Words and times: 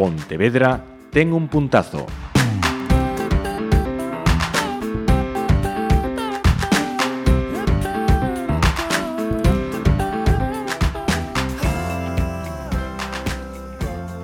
Pontevedra 0.00 0.80
ten 1.12 1.28
un 1.36 1.44
puntazo. 1.44 2.08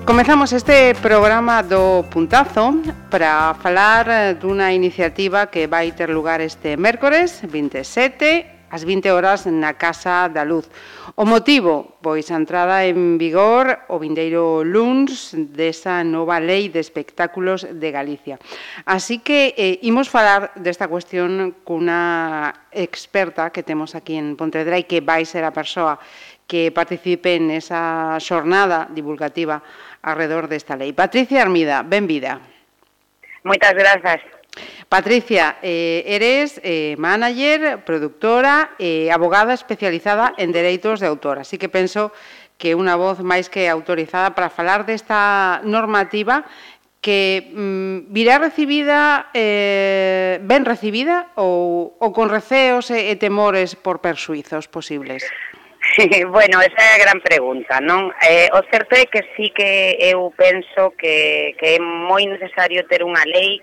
Comezamos 0.01 0.49
este 0.49 0.97
programa 0.97 1.61
do 1.61 2.09
Puntazo 2.09 2.73
para 3.13 3.53
falar 3.61 4.09
eh, 4.09 4.33
dunha 4.33 4.73
iniciativa 4.73 5.45
que 5.45 5.69
vai 5.69 5.93
ter 5.93 6.09
lugar 6.09 6.41
este 6.41 6.73
mércores 6.73 7.45
27 7.45 8.56
ás 8.69 8.83
20 8.83 9.11
horas 9.11 9.47
na 9.47 9.79
Casa 9.79 10.27
da 10.27 10.43
Luz. 10.43 10.67
O 11.15 11.25
motivo, 11.25 11.97
pois 12.03 12.29
a 12.29 12.37
entrada 12.37 12.83
en 12.85 13.17
vigor 13.17 13.87
o 13.87 13.97
vindeiro 13.97 14.61
luns 14.61 15.33
desa 15.33 16.03
nova 16.03 16.37
Lei 16.37 16.69
de 16.69 16.83
Espectáculos 16.83 17.65
de 17.65 17.89
Galicia. 17.89 18.37
Así 18.85 19.23
que 19.23 19.55
eh, 19.57 19.79
imos 19.87 20.11
falar 20.11 20.51
desta 20.59 20.91
cuestión 20.91 21.57
cunha 21.63 22.67
experta 22.69 23.49
que 23.49 23.63
temos 23.63 23.95
aquí 23.95 24.19
en 24.19 24.35
Pontevedra 24.35 24.77
e 24.77 24.85
que 24.85 25.01
vai 25.01 25.23
ser 25.23 25.47
a 25.47 25.55
persoa 25.55 25.97
que 26.47 26.71
participe 26.71 27.39
nesa 27.39 28.15
xornada 28.23 28.87
divulgativa 28.91 29.63
alrededor 30.03 30.47
desta 30.47 30.79
lei. 30.79 30.95
Patricia 30.95 31.43
Armida, 31.43 31.83
benvida. 31.83 32.39
Moitas 33.43 33.75
grazas. 33.75 34.36
Patricia, 34.89 35.57
eh, 35.61 36.03
eres 36.07 36.61
eh, 36.63 36.95
manager, 36.97 37.83
productora 37.83 38.71
e 38.79 39.07
eh, 39.07 39.11
abogada 39.11 39.51
especializada 39.51 40.31
en 40.39 40.55
dereitos 40.55 41.03
de 41.03 41.11
autor, 41.11 41.43
así 41.43 41.59
que 41.59 41.67
penso 41.67 42.15
que 42.55 42.71
unha 42.71 42.95
voz 42.95 43.19
máis 43.19 43.51
que 43.51 43.67
autorizada 43.67 44.31
para 44.31 44.47
falar 44.47 44.87
desta 44.87 45.59
normativa 45.67 46.47
que 47.03 47.51
mm, 47.51 48.15
virá 48.15 48.39
recibida 48.39 49.27
eh, 49.35 50.39
ben 50.47 50.63
recibida 50.63 51.35
ou, 51.35 51.99
ou 51.99 52.09
con 52.15 52.31
receos 52.31 52.87
e, 52.87 53.11
e 53.11 53.19
temores 53.19 53.75
por 53.75 53.99
persuizos 53.99 54.71
posibles? 54.71 55.27
bueno, 56.31 56.63
esa 56.63 56.79
é 56.79 56.91
a 56.95 57.03
gran 57.03 57.19
pregunta, 57.19 57.83
non? 57.83 58.15
Eh, 58.23 58.47
o 58.55 58.63
certo 58.71 58.95
é 58.95 59.03
que 59.03 59.35
sí 59.35 59.51
que 59.51 59.99
eu 59.99 60.31
penso 60.31 60.95
que, 60.95 61.59
que 61.59 61.75
é 61.75 61.79
moi 61.83 62.23
necesario 62.23 62.87
ter 62.87 63.03
unha 63.03 63.27
lei 63.27 63.59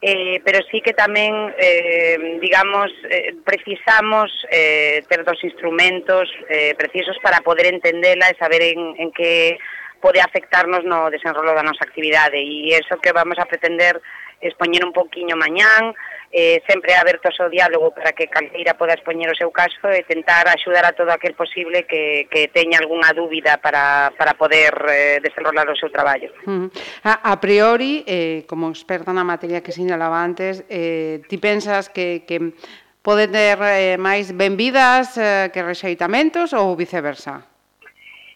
eh, 0.00 0.40
pero 0.44 0.60
sí 0.70 0.80
que 0.80 0.94
tamén, 0.94 1.50
eh, 1.58 2.38
digamos, 2.38 2.86
eh, 3.10 3.34
precisamos 3.42 4.30
eh, 4.50 5.02
dos 5.02 5.42
instrumentos 5.42 6.30
eh, 6.48 6.74
precisos 6.78 7.18
para 7.18 7.42
poder 7.42 7.66
entendela 7.66 8.30
e 8.30 8.38
saber 8.38 8.62
en, 8.62 8.94
en 8.94 9.10
que 9.10 9.58
pode 9.98 10.22
afectarnos 10.22 10.86
no 10.86 11.10
desenrolo 11.10 11.50
da 11.50 11.66
nosa 11.66 11.82
actividade. 11.82 12.38
E 12.38 12.70
iso 12.78 13.02
que 13.02 13.10
vamos 13.10 13.38
a 13.42 13.50
pretender 13.50 13.98
expoñer 14.40 14.84
un 14.84 14.92
pouquiño 14.92 15.36
mañán, 15.36 15.94
eh, 16.30 16.60
sempre 16.68 16.94
abertos 16.94 17.40
ao 17.40 17.48
diálogo 17.48 17.90
para 17.96 18.12
que 18.12 18.28
calqueira 18.28 18.76
poda 18.76 18.92
expoñer 18.92 19.32
o 19.32 19.38
seu 19.38 19.48
caso 19.48 19.88
e 19.88 20.04
tentar 20.04 20.44
axudar 20.44 20.84
a 20.84 20.92
todo 20.92 21.08
aquel 21.08 21.32
posible 21.32 21.88
que, 21.88 22.28
que 22.28 22.52
teña 22.52 22.78
algunha 22.78 23.16
dúbida 23.16 23.56
para, 23.58 24.12
para 24.12 24.36
poder 24.36 24.76
eh, 24.92 25.18
desenrolar 25.24 25.64
o 25.72 25.76
seu 25.76 25.88
traballo. 25.88 26.28
Uh 26.44 26.68
-huh. 26.68 26.68
a, 27.08 27.32
a 27.32 27.34
priori, 27.40 28.04
eh, 28.04 28.44
como 28.44 28.68
experta 28.68 29.12
na 29.16 29.24
materia 29.24 29.64
que 29.64 29.72
sinalaba 29.72 30.20
antes, 30.20 30.62
eh, 30.68 31.24
ti 31.32 31.40
pensas 31.40 31.88
que, 31.88 32.28
que 32.28 32.52
pode 33.00 33.32
ter 33.32 33.56
eh, 33.64 33.96
máis 33.96 34.28
benvidas 34.36 35.16
eh, 35.16 35.48
que 35.48 35.64
rexeitamentos 35.64 36.52
ou 36.52 36.76
viceversa? 36.76 37.57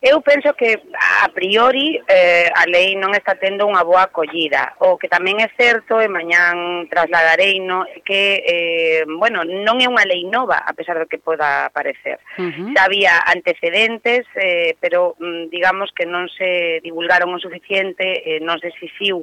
Eu 0.02 0.20
penso 0.20 0.52
que 0.54 0.82
a 1.22 1.28
priori 1.28 2.02
eh, 2.08 2.50
a 2.50 2.66
lei 2.66 2.98
non 2.98 3.14
está 3.14 3.38
tendo 3.38 3.70
unha 3.70 3.86
boa 3.86 4.10
acollida. 4.10 4.74
O 4.82 4.98
que 4.98 5.06
tamén 5.06 5.38
é 5.38 5.46
certo, 5.54 6.02
e 6.02 6.10
mañán 6.10 6.90
trasladarei, 6.90 7.62
no, 7.62 7.86
que 8.02 8.42
eh, 8.42 9.06
bueno, 9.06 9.46
non 9.46 9.78
é 9.78 9.86
unha 9.86 10.02
lei 10.02 10.26
nova, 10.26 10.58
a 10.58 10.74
pesar 10.74 10.98
do 10.98 11.06
que 11.06 11.22
poda 11.22 11.70
parecer. 11.70 12.18
Uh 12.34 12.50
-huh. 12.50 12.74
Xa 12.74 12.90
había 12.90 13.14
antecedentes, 13.30 14.26
eh, 14.34 14.74
pero 14.82 15.14
mm, 15.22 15.54
digamos 15.54 15.94
que 15.94 16.02
non 16.02 16.26
se 16.34 16.82
divulgaron 16.82 17.30
o 17.30 17.38
suficiente, 17.38 18.26
eh, 18.26 18.42
non 18.42 18.58
se 18.58 18.74
exixiu 18.74 19.22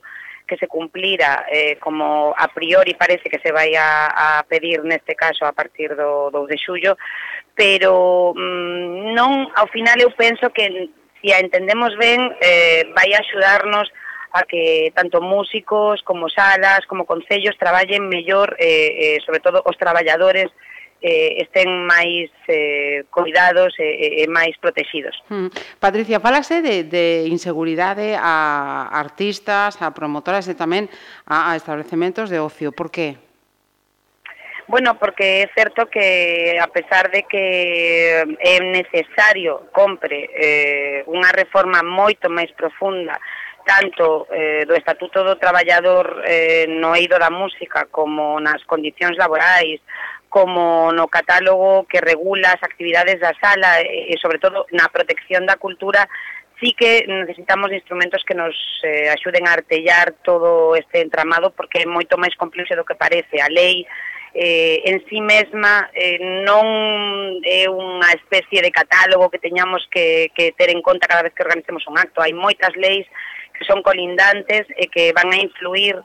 que 0.50 0.58
se 0.58 0.66
cumplira 0.66 1.46
eh, 1.48 1.78
como 1.78 2.34
a 2.36 2.48
priori 2.50 2.98
parece 2.98 3.30
que 3.30 3.38
se 3.38 3.54
vai 3.54 3.78
a, 3.78 4.40
a 4.40 4.44
pedir 4.50 4.82
neste 4.84 5.14
caso 5.14 5.46
a 5.46 5.54
partir 5.54 5.94
do 5.94 6.34
2 6.34 6.50
de 6.50 6.58
xullo, 6.58 6.98
pero 7.54 8.34
mm, 8.34 9.14
non, 9.14 9.54
ao 9.54 9.70
final 9.70 10.02
eu 10.02 10.10
penso 10.18 10.50
que 10.50 10.90
se 11.22 11.30
a 11.30 11.40
entendemos 11.40 11.94
ben, 12.02 12.34
eh, 12.42 12.90
vai 12.98 13.14
axudarnos 13.14 13.94
a 14.34 14.44
que 14.44 14.92
tanto 14.96 15.22
músicos 15.22 16.02
como 16.04 16.30
salas, 16.30 16.86
como 16.86 17.06
concellos 17.06 17.58
traballen 17.58 18.10
mellor, 18.10 18.56
eh, 18.60 19.18
eh, 19.18 19.18
sobre 19.26 19.40
todo 19.40 19.62
os 19.66 19.78
traballadores 19.78 20.50
eh, 21.02 21.40
estén 21.44 21.88
máis 21.88 22.28
eh, 22.48 23.08
cuidados 23.10 23.74
e, 23.80 23.88
eh, 23.88 24.24
e 24.24 24.26
máis 24.28 24.56
protegidos. 24.60 25.16
Hmm. 25.32 25.48
Patricia, 25.80 26.20
falase 26.20 26.62
de, 26.62 26.84
de 26.84 27.28
inseguridade 27.32 28.20
a 28.20 28.90
artistas, 28.92 29.80
a 29.80 29.96
promotoras 29.96 30.48
e 30.52 30.56
tamén 30.56 30.92
a, 31.26 31.52
a 31.52 31.58
establecementos 31.58 32.28
de 32.28 32.44
ocio. 32.44 32.76
Por 32.76 32.92
que? 32.92 33.16
Bueno, 34.70 35.00
porque 35.02 35.42
é 35.42 35.50
certo 35.58 35.90
que 35.90 36.54
a 36.62 36.68
pesar 36.68 37.10
de 37.10 37.24
que 37.24 38.22
eh, 38.22 38.38
é 38.38 38.62
necesario 38.62 39.74
compre 39.74 40.30
eh, 40.30 41.02
unha 41.10 41.34
reforma 41.34 41.82
moito 41.82 42.30
máis 42.30 42.54
profunda 42.54 43.18
tanto 43.66 44.30
eh, 44.30 44.66
do 44.70 44.78
Estatuto 44.78 45.26
do 45.26 45.42
Traballador 45.42 46.22
eh, 46.22 46.70
no 46.70 46.94
eido 46.94 47.18
da 47.18 47.34
música 47.34 47.90
como 47.90 48.38
nas 48.38 48.62
condicións 48.70 49.18
laborais 49.18 49.82
como 50.30 50.94
no 50.94 51.10
catálogo 51.10 51.86
que 51.90 52.00
regula 52.00 52.54
as 52.54 52.64
actividades 52.64 53.20
da 53.20 53.34
sala 53.42 53.82
e, 53.82 54.14
sobre 54.22 54.38
todo, 54.38 54.66
na 54.72 54.88
protección 54.88 55.50
da 55.50 55.58
cultura 55.58 56.08
sí 56.62 56.76
que 56.78 57.06
necesitamos 57.08 57.72
instrumentos 57.72 58.24
que 58.28 58.36
nos 58.36 58.56
eh, 58.84 59.10
axuden 59.10 59.48
a 59.48 59.54
artellar 59.54 60.14
todo 60.24 60.76
este 60.76 61.02
entramado 61.02 61.52
porque 61.52 61.82
é 61.82 61.86
moito 61.86 62.20
máis 62.20 62.36
complexo 62.36 62.76
do 62.76 62.86
que 62.86 63.00
parece. 63.00 63.42
A 63.42 63.50
lei 63.50 63.88
eh, 64.36 64.84
en 64.86 65.02
sí 65.08 65.22
mesma 65.22 65.90
eh, 65.96 66.20
non 66.46 67.42
é 67.42 67.66
unha 67.72 68.12
especie 68.14 68.62
de 68.62 68.76
catálogo 68.76 69.32
que 69.32 69.42
teñamos 69.42 69.88
que, 69.90 70.30
que 70.36 70.52
ter 70.54 70.70
en 70.70 70.84
conta 70.84 71.08
cada 71.08 71.24
vez 71.24 71.34
que 71.34 71.44
organicemos 71.44 71.88
un 71.88 71.98
acto. 71.98 72.22
Hai 72.22 72.36
moitas 72.36 72.76
leis 72.76 73.08
que 73.56 73.66
son 73.66 73.82
colindantes 73.82 74.68
e 74.76 74.88
que 74.92 75.12
van 75.16 75.32
a 75.32 75.42
influir 75.42 75.98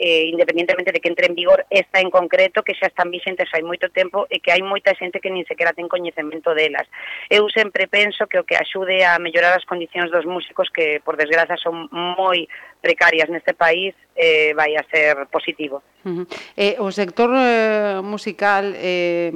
eh, 0.00 0.24
independentemente 0.32 0.92
de 0.92 1.00
que 1.00 1.08
entre 1.08 1.26
en 1.26 1.34
vigor 1.34 1.66
esta 1.68 2.00
en 2.00 2.08
concreto, 2.08 2.62
que 2.64 2.72
xa 2.72 2.88
están 2.88 3.12
vixentes 3.12 3.52
hai 3.52 3.60
moito 3.60 3.92
tempo 3.92 4.24
e 4.32 4.40
que 4.40 4.48
hai 4.48 4.64
moita 4.64 4.96
xente 4.96 5.20
que 5.20 5.28
nin 5.28 5.44
sequera 5.44 5.76
ten 5.76 5.92
coñecemento 5.92 6.56
delas. 6.56 6.88
Eu 7.28 7.44
sempre 7.52 7.84
penso 7.84 8.24
que 8.24 8.40
o 8.40 8.48
que 8.48 8.56
axude 8.56 9.04
a 9.04 9.20
mellorar 9.20 9.52
as 9.52 9.68
condicións 9.68 10.08
dos 10.08 10.24
músicos 10.24 10.72
que, 10.72 11.04
por 11.04 11.20
desgraza, 11.20 11.60
son 11.60 11.92
moi 11.92 12.48
precarias 12.80 13.28
neste 13.28 13.52
país, 13.52 13.92
eh, 14.16 14.56
vai 14.56 14.72
a 14.72 14.82
ser 14.88 15.28
positivo. 15.28 15.84
Uh 16.00 16.24
-huh. 16.24 16.26
eh, 16.56 16.80
o 16.80 16.88
sector 16.88 17.28
eh, 17.36 18.00
musical 18.00 18.72
eh, 18.80 19.28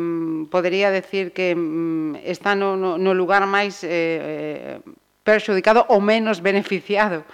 podería 0.48 0.88
decir 0.88 1.36
que 1.36 1.52
mm, 1.52 2.24
está 2.24 2.56
no, 2.56 2.96
no 2.96 3.12
lugar 3.12 3.44
máis 3.44 3.84
eh, 3.84 4.80
eh 4.80 5.02
perxudicado 5.24 5.88
ou 5.88 6.04
menos 6.04 6.44
beneficiado 6.44 7.24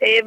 eh, 0.00 0.22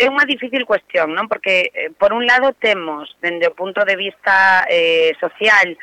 é 0.00 0.06
unha 0.08 0.24
difícil 0.24 0.64
cuestión, 0.64 1.12
non? 1.12 1.28
Porque, 1.28 1.68
eh, 1.70 1.90
por 1.96 2.16
un 2.16 2.24
lado, 2.24 2.56
temos, 2.56 3.08
dende 3.20 3.48
o 3.48 3.56
punto 3.56 3.84
de 3.84 3.96
vista 3.96 4.64
eh, 4.68 5.12
social, 5.20 5.76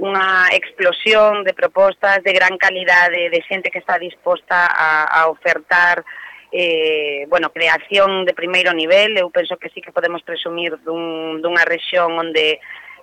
unha 0.00 0.48
explosión 0.56 1.44
de 1.44 1.52
propostas 1.52 2.24
de 2.24 2.32
gran 2.32 2.56
calidade, 2.56 3.28
de 3.28 3.40
xente 3.44 3.68
que 3.68 3.82
está 3.82 3.98
disposta 3.98 4.66
a, 4.70 5.04
a 5.04 5.28
ofertar 5.28 6.04
eh, 6.52 7.24
bueno, 7.28 7.50
creación 7.50 8.24
de 8.24 8.34
primeiro 8.34 8.72
nivel, 8.72 9.16
eu 9.16 9.32
penso 9.32 9.56
que 9.56 9.72
sí 9.72 9.80
que 9.80 9.92
podemos 9.92 10.20
presumir 10.22 10.76
dun, 10.84 11.40
dunha 11.40 11.64
rexión 11.64 12.12
onde 12.12 12.60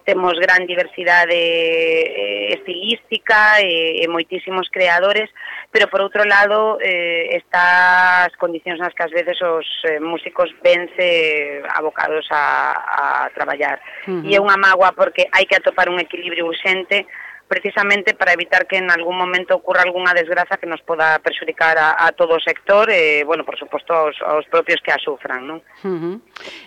temos 0.10 0.34
gran 0.40 0.66
diversidade 0.66 1.38
eh, 1.38 2.54
estilística 2.58 3.62
e, 3.62 4.02
e 4.02 4.06
moitísimos 4.10 4.66
creadores, 4.74 5.30
pero 5.70 5.86
por 5.86 6.02
outro 6.02 6.26
lado 6.26 6.82
eh, 6.82 7.38
está 7.38 8.26
as 8.26 8.34
condicións 8.42 8.82
nas 8.82 8.90
que 8.98 9.06
ás 9.06 9.14
veces 9.14 9.38
os 9.38 9.70
eh, 9.86 10.02
músicos 10.02 10.50
vense 10.66 10.98
eh, 10.98 11.62
abocados 11.78 12.26
a, 12.34 12.74
a 12.74 13.30
traballar. 13.38 13.78
Uh 14.10 14.18
-huh. 14.18 14.26
E 14.26 14.34
é 14.34 14.42
unha 14.42 14.58
mágoa 14.58 14.98
porque 14.98 15.30
hai 15.30 15.46
que 15.46 15.62
atopar 15.62 15.94
un 15.94 16.02
equilibrio 16.02 16.50
urxente 16.50 17.06
precisamente 17.50 18.14
para 18.14 18.32
evitar 18.32 18.68
que 18.68 18.78
en 18.78 18.92
algún 18.92 19.18
momento 19.18 19.56
ocurra 19.56 19.82
alguna 19.82 20.14
desgraza 20.14 20.58
que 20.58 20.68
nos 20.68 20.82
poda 20.82 21.18
perxudicar 21.20 21.78
a, 21.78 22.06
a 22.06 22.12
todo 22.14 22.38
o 22.38 22.40
sector 22.40 22.88
e, 22.94 23.20
eh, 23.20 23.24
bueno, 23.26 23.44
por 23.44 23.58
suposto, 23.58 23.92
aos, 23.92 24.16
aos 24.22 24.46
propios 24.46 24.80
que 24.86 24.94
a 24.94 25.02
sufran, 25.02 25.50
non? 25.50 25.60
Uh 25.82 25.98
-huh. 25.98 26.16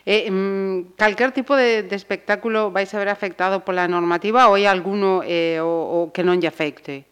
eh, 0.05 0.27
mm, 0.27 0.99
calquer 0.99 1.31
tipo 1.31 1.55
de, 1.55 1.87
de 1.87 1.97
espectáculo 1.97 2.75
vai 2.75 2.85
ser 2.85 3.07
afectado 3.07 3.63
pola 3.63 3.87
normativa 3.87 4.51
ou 4.51 4.59
hai 4.59 4.67
alguno 4.67 5.23
eh, 5.23 5.63
o, 5.63 5.71
o 5.71 5.99
que 6.11 6.27
non 6.27 6.43
lle 6.43 6.51
afecte? 6.51 7.07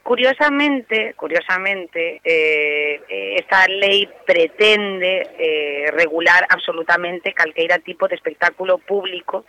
Curiosamente, 0.00 1.18
curiosamente, 1.18 2.22
eh, 2.22 3.02
esta 3.36 3.66
lei 3.66 4.08
pretende 4.24 5.34
eh, 5.36 5.90
regular 5.92 6.46
absolutamente 6.48 7.34
calqueira 7.34 7.82
tipo 7.82 8.08
de 8.08 8.14
espectáculo 8.14 8.78
público 8.78 9.44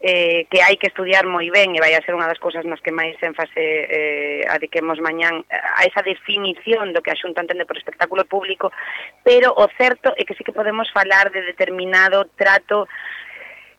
eh, 0.00 0.46
que 0.48 0.64
hai 0.64 0.80
que 0.80 0.88
estudiar 0.88 1.28
moi 1.28 1.52
ben 1.52 1.76
e 1.76 1.80
vai 1.80 1.92
a 1.92 2.00
ser 2.00 2.16
unha 2.16 2.24
das 2.24 2.40
cousas 2.40 2.64
nas 2.64 2.80
que 2.80 2.88
máis 2.88 3.20
énfase 3.20 3.60
eh, 3.60 4.40
adiquemos 4.48 4.96
mañán 4.96 5.44
a 5.52 5.84
esa 5.84 6.00
definición 6.00 6.96
do 6.96 7.04
que 7.04 7.12
a 7.12 7.20
Xunta 7.20 7.44
entende 7.44 7.68
por 7.68 7.76
espectáculo 7.76 8.24
público, 8.24 8.72
pero 9.20 9.52
o 9.52 9.68
certo 9.76 10.16
é 10.16 10.24
que 10.24 10.32
sí 10.32 10.40
que 10.40 10.56
podemos 10.56 10.88
falar 10.88 11.28
de 11.28 11.44
determinado 11.44 12.32
trato 12.32 12.88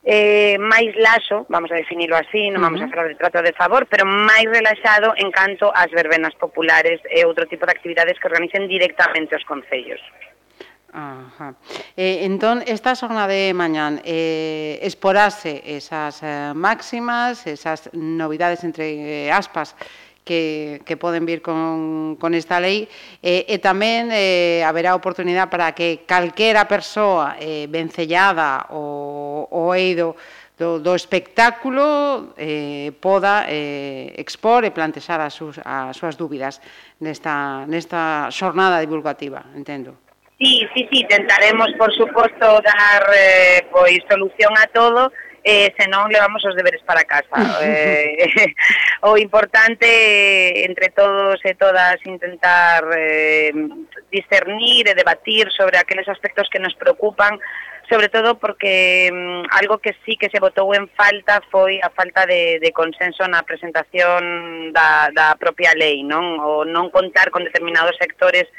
eh, 0.05 0.57
máis 0.61 0.93
laxo, 0.97 1.45
vamos 1.49 1.73
a 1.73 1.77
definilo 1.77 2.13
así, 2.17 2.53
non 2.53 2.61
vamos 2.61 2.81
uh 2.81 2.85
-huh. 2.85 2.89
a 2.89 2.93
falar 2.93 3.07
de 3.09 3.17
trato 3.17 3.41
de 3.41 3.53
favor, 3.53 3.89
pero 3.89 4.05
máis 4.05 4.45
relaxado 4.45 5.17
en 5.17 5.33
canto 5.33 5.73
ás 5.73 5.89
verbenas 5.89 6.37
populares 6.37 7.01
e 7.09 7.25
outro 7.25 7.49
tipo 7.49 7.65
de 7.65 7.73
actividades 7.73 8.17
que 8.21 8.29
organicen 8.29 8.69
directamente 8.69 9.33
os 9.33 9.45
concellos. 9.45 10.01
Ajá. 10.93 11.55
Eh, 11.95 12.27
entón, 12.27 12.67
esta 12.67 12.99
xornada 12.99 13.31
de 13.31 13.55
mañán 13.55 14.03
eh, 14.03 14.75
esporase 14.83 15.63
esas 15.63 16.19
eh, 16.19 16.51
máximas, 16.51 17.47
esas 17.47 17.87
novidades 17.95 18.67
entre 18.67 19.27
eh, 19.27 19.31
aspas 19.31 19.79
que, 20.27 20.81
que 20.83 20.97
poden 20.97 21.23
vir 21.25 21.41
con, 21.41 22.17
con 22.19 22.35
esta 22.35 22.59
lei 22.59 22.91
eh, 23.23 23.47
e 23.47 23.55
tamén 23.63 24.11
eh, 24.11 24.67
haberá 24.67 24.91
oportunidade 24.91 25.47
para 25.47 25.71
que 25.71 26.03
calquera 26.03 26.67
persoa 26.67 27.39
eh, 27.39 27.71
vencellada 27.71 28.67
o, 28.75 29.47
o 29.47 29.71
eido 29.71 30.19
do, 30.59 30.83
do 30.83 30.91
espectáculo 30.91 32.35
eh, 32.35 32.91
poda 32.99 33.47
eh, 33.47 34.11
expor 34.19 34.67
e 34.67 34.75
plantexar 34.75 35.23
as, 35.23 35.33
sus, 35.33 35.55
as 35.63 35.95
súas 35.95 36.19
dúbidas 36.19 36.59
nesta, 36.99 37.63
nesta 37.65 38.27
xornada 38.29 38.77
divulgativa, 38.83 39.47
entendo. 39.55 40.10
Sí, 40.41 40.67
sí, 40.73 40.87
sí, 40.91 41.05
tentaremos, 41.07 41.67
por 41.77 41.93
suposto, 41.93 42.61
dar 42.63 43.05
eh, 43.15 43.61
pois 43.71 43.99
solución 44.09 44.51
a 44.57 44.65
todo, 44.73 45.13
eh, 45.43 45.71
senón 45.77 46.09
levamos 46.09 46.43
os 46.43 46.55
deberes 46.55 46.81
para 46.81 47.03
casa. 47.03 47.59
eh, 47.61 48.25
o 49.01 49.19
importante, 49.19 49.85
eh, 49.85 50.65
entre 50.65 50.89
todos 50.89 51.39
e 51.45 51.53
todas, 51.53 52.01
intentar 52.07 52.89
eh, 52.97 53.53
discernir 54.09 54.89
e 54.89 54.97
debatir 54.97 55.45
sobre 55.53 55.77
aqueles 55.77 56.09
aspectos 56.09 56.49
que 56.49 56.57
nos 56.57 56.73
preocupan, 56.73 57.37
sobre 57.87 58.09
todo 58.09 58.39
porque 58.39 59.09
um, 59.13 59.43
algo 59.51 59.77
que 59.77 59.93
sí 60.05 60.17
que 60.17 60.29
se 60.33 60.39
votou 60.39 60.73
en 60.73 60.89
falta 60.97 61.37
foi 61.53 61.77
a 61.85 61.93
falta 61.93 62.25
de, 62.25 62.57
de 62.57 62.71
consenso 62.73 63.29
na 63.29 63.45
presentación 63.45 64.73
da, 64.73 65.13
da 65.13 65.37
propia 65.37 65.77
lei, 65.77 66.01
non? 66.01 66.41
O 66.41 66.65
non 66.65 66.89
contar 66.89 67.29
con 67.29 67.45
determinados 67.45 67.93
sectores 68.01 68.49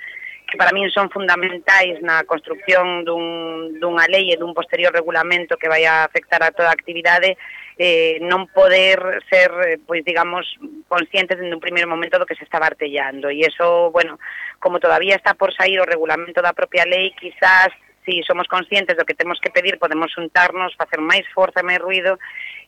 que 0.53 0.61
para 0.61 0.77
min 0.77 0.93
son 0.93 1.09
fundamentais 1.09 1.97
na 2.05 2.29
construcción 2.29 3.09
dun, 3.09 3.81
dunha 3.81 4.05
lei 4.05 4.29
e 4.29 4.37
dun 4.37 4.53
posterior 4.53 4.93
regulamento 4.93 5.57
que 5.57 5.65
vai 5.65 5.89
a 5.89 6.05
afectar 6.05 6.45
a 6.45 6.53
toda 6.53 6.69
a 6.69 6.77
actividade, 6.77 7.41
eh, 7.81 8.21
non 8.21 8.53
poder 8.53 9.25
ser, 9.33 9.49
eh, 9.65 9.81
pois 9.81 10.05
digamos, 10.05 10.45
conscientes 10.93 11.41
dende 11.41 11.57
un 11.57 11.65
primeiro 11.65 11.89
momento 11.89 12.21
do 12.21 12.29
que 12.29 12.37
se 12.37 12.45
estaba 12.45 12.69
artellando. 12.69 13.33
E 13.33 13.49
eso, 13.49 13.89
bueno, 13.89 14.21
como 14.61 14.77
todavía 14.77 15.17
está 15.17 15.33
por 15.33 15.57
sair 15.57 15.81
o 15.81 15.89
regulamento 15.89 16.45
da 16.45 16.53
propia 16.53 16.85
lei, 16.85 17.17
quizás 17.17 17.73
si 18.05 18.21
somos 18.29 18.45
conscientes 18.45 18.93
do 18.93 19.09
que 19.09 19.17
temos 19.17 19.41
que 19.41 19.49
pedir, 19.49 19.81
podemos 19.81 20.13
juntarnos, 20.13 20.77
facer 20.77 21.01
máis 21.01 21.25
forza 21.33 21.65
e 21.65 21.69
máis 21.73 21.81
ruido 21.81 22.21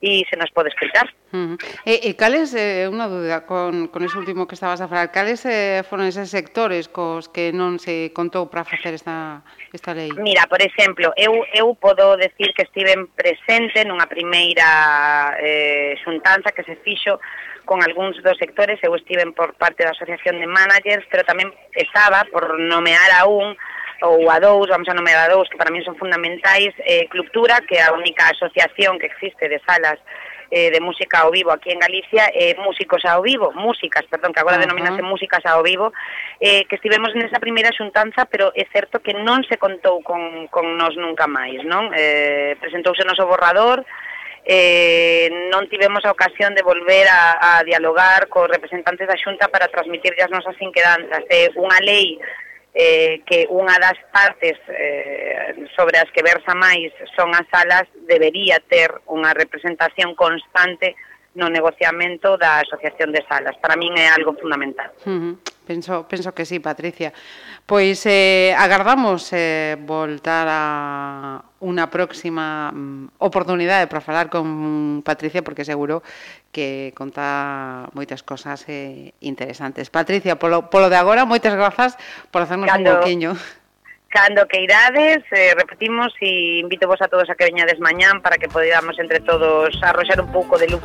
e 0.04 0.26
se 0.28 0.36
nos 0.36 0.52
pode 0.52 0.68
explicar. 0.68 1.08
Uh 1.32 1.56
-huh. 1.56 1.56
E, 1.88 2.08
e 2.08 2.10
cales, 2.12 2.52
eh, 2.52 2.84
unha 2.92 3.08
dúda 3.08 3.48
con, 3.48 3.88
con 3.88 4.04
ese 4.04 4.20
último 4.20 4.44
que 4.44 4.52
estabas 4.52 4.84
a 4.84 4.86
falar, 4.86 5.08
cales 5.08 5.40
eh, 5.48 5.80
foron 5.88 6.04
eses 6.04 6.28
sectores 6.28 6.92
cos 6.92 7.32
que 7.32 7.56
non 7.56 7.80
se 7.80 8.12
contou 8.12 8.52
para 8.52 8.68
facer 8.68 8.92
esta, 8.92 9.40
esta 9.72 9.96
lei? 9.96 10.12
Mira, 10.20 10.44
por 10.44 10.60
exemplo, 10.60 11.08
eu, 11.16 11.40
eu 11.56 11.72
podo 11.80 12.20
decir 12.20 12.52
que 12.52 12.68
estiven 12.68 13.08
presente 13.16 13.80
nunha 13.88 14.04
primeira 14.04 15.32
eh, 15.40 15.96
xuntanza 16.04 16.52
que 16.52 16.68
se 16.68 16.76
fixo 16.84 17.16
con 17.64 17.80
algúns 17.80 18.20
dos 18.20 18.36
sectores, 18.36 18.76
eu 18.84 18.92
estiven 18.92 19.32
por 19.32 19.56
parte 19.56 19.88
da 19.88 19.96
Asociación 19.96 20.36
de 20.36 20.44
Managers, 20.44 21.08
pero 21.08 21.24
tamén 21.24 21.48
estaba 21.72 22.28
por 22.28 22.60
nomear 22.60 23.08
a 23.16 23.24
un 23.24 23.56
ou 24.04 24.30
a 24.30 24.38
dous, 24.38 24.68
vamos 24.68 24.88
a 24.88 24.94
nomear 24.94 25.24
a 25.24 25.32
dous, 25.32 25.48
que 25.48 25.56
para 25.56 25.72
mí 25.72 25.82
son 25.82 25.96
fundamentais, 25.96 26.72
eh, 26.84 27.08
Clubtura, 27.08 27.60
que 27.66 27.76
é 27.76 27.82
a 27.82 27.92
única 27.92 28.28
asociación 28.28 28.98
que 28.98 29.06
existe 29.06 29.48
de 29.48 29.60
salas 29.64 29.98
eh, 30.50 30.70
de 30.70 30.80
música 30.80 31.20
ao 31.20 31.30
vivo 31.30 31.50
aquí 31.50 31.72
en 31.72 31.80
Galicia, 31.80 32.30
eh, 32.34 32.54
músicos 32.60 33.04
ao 33.04 33.22
vivo, 33.22 33.52
músicas, 33.52 34.04
perdón, 34.06 34.32
que 34.32 34.40
agora 34.40 34.56
uh 34.56 34.60
-huh. 34.60 34.68
denominase 34.68 35.02
músicas 35.02 35.44
ao 35.46 35.62
vivo, 35.62 35.92
eh, 36.40 36.64
que 36.68 36.76
estivemos 36.76 37.14
nesa 37.14 37.40
primeira 37.40 37.72
xuntanza, 37.72 38.26
pero 38.28 38.52
é 38.54 38.64
certo 38.70 39.00
que 39.00 39.14
non 39.14 39.42
se 39.48 39.56
contou 39.56 40.02
con, 40.04 40.48
con 40.52 40.76
nos 40.76 40.94
nunca 40.96 41.26
máis, 41.26 41.64
non? 41.64 41.90
Eh, 41.96 42.56
presentouse 42.60 43.02
noso 43.08 43.26
borrador, 43.26 43.84
eh, 44.44 45.32
non 45.48 45.64
tivemos 45.72 46.04
a 46.04 46.12
ocasión 46.12 46.52
de 46.52 46.62
volver 46.62 47.08
a, 47.08 47.58
a 47.58 47.64
dialogar 47.64 48.28
cos 48.28 48.46
representantes 48.52 49.08
da 49.08 49.16
xunta 49.16 49.48
para 49.48 49.72
transmitir 49.72 50.12
as 50.20 50.28
nosas 50.28 50.56
inquedanzas. 50.60 51.24
Eh, 51.32 51.48
unha 51.56 51.80
lei 51.80 52.20
eh, 52.74 53.22
que 53.22 53.46
unha 53.46 53.78
das 53.78 53.94
partes 54.10 54.58
eh, 54.66 55.54
sobre 55.78 56.02
as 56.02 56.10
que 56.10 56.26
versa 56.26 56.58
máis 56.58 56.90
son 57.14 57.30
as 57.30 57.46
salas, 57.46 57.86
debería 58.10 58.58
ter 58.66 58.90
unha 59.06 59.30
representación 59.30 60.18
constante 60.18 60.98
no 61.38 61.46
negociamento 61.50 62.34
da 62.36 62.62
Asociación 62.62 63.14
de 63.14 63.22
Salas. 63.26 63.54
Para 63.62 63.78
min 63.78 63.94
é 63.94 64.10
algo 64.10 64.34
fundamental. 64.34 64.90
Uh 65.06 65.10
-huh. 65.10 65.53
Penso, 65.66 66.06
penso 66.06 66.34
que 66.34 66.44
sí, 66.44 66.60
Patricia. 66.60 67.12
Pois 67.66 68.04
eh, 68.06 68.54
agardamos 68.56 69.32
eh, 69.32 69.76
voltar 69.80 70.46
a 70.50 71.40
unha 71.64 71.88
próxima 71.88 72.68
mm, 72.68 73.16
oportunidade 73.24 73.88
para 73.88 74.04
falar 74.04 74.28
con 74.28 75.00
Patricia 75.00 75.40
porque 75.40 75.64
seguro 75.64 76.04
que 76.52 76.92
conta 76.92 77.88
moitas 77.96 78.20
cosas 78.20 78.68
eh, 78.68 79.16
interesantes. 79.24 79.88
Patricia, 79.88 80.36
polo, 80.36 80.68
polo 80.68 80.92
de 80.92 81.00
agora, 81.00 81.24
moitas 81.24 81.56
grazas 81.56 81.96
por 82.28 82.44
hacernos 82.44 82.68
cando, 82.68 82.84
un 82.84 83.00
boquiño. 83.00 83.32
Cando 84.12 84.44
que 84.44 84.60
irades, 84.60 85.24
eh, 85.32 85.56
repetimos 85.56 86.12
e 86.20 86.60
invito 86.60 86.84
vos 86.84 87.00
a 87.00 87.08
todos 87.08 87.32
a 87.32 87.34
que 87.34 87.48
veñades 87.48 87.80
mañán 87.80 88.20
para 88.20 88.36
que 88.36 88.52
podamos 88.52 89.00
entre 89.00 89.24
todos 89.24 89.72
arroxar 89.80 90.20
un 90.20 90.28
pouco 90.28 90.60
de 90.60 90.68
luz. 90.68 90.84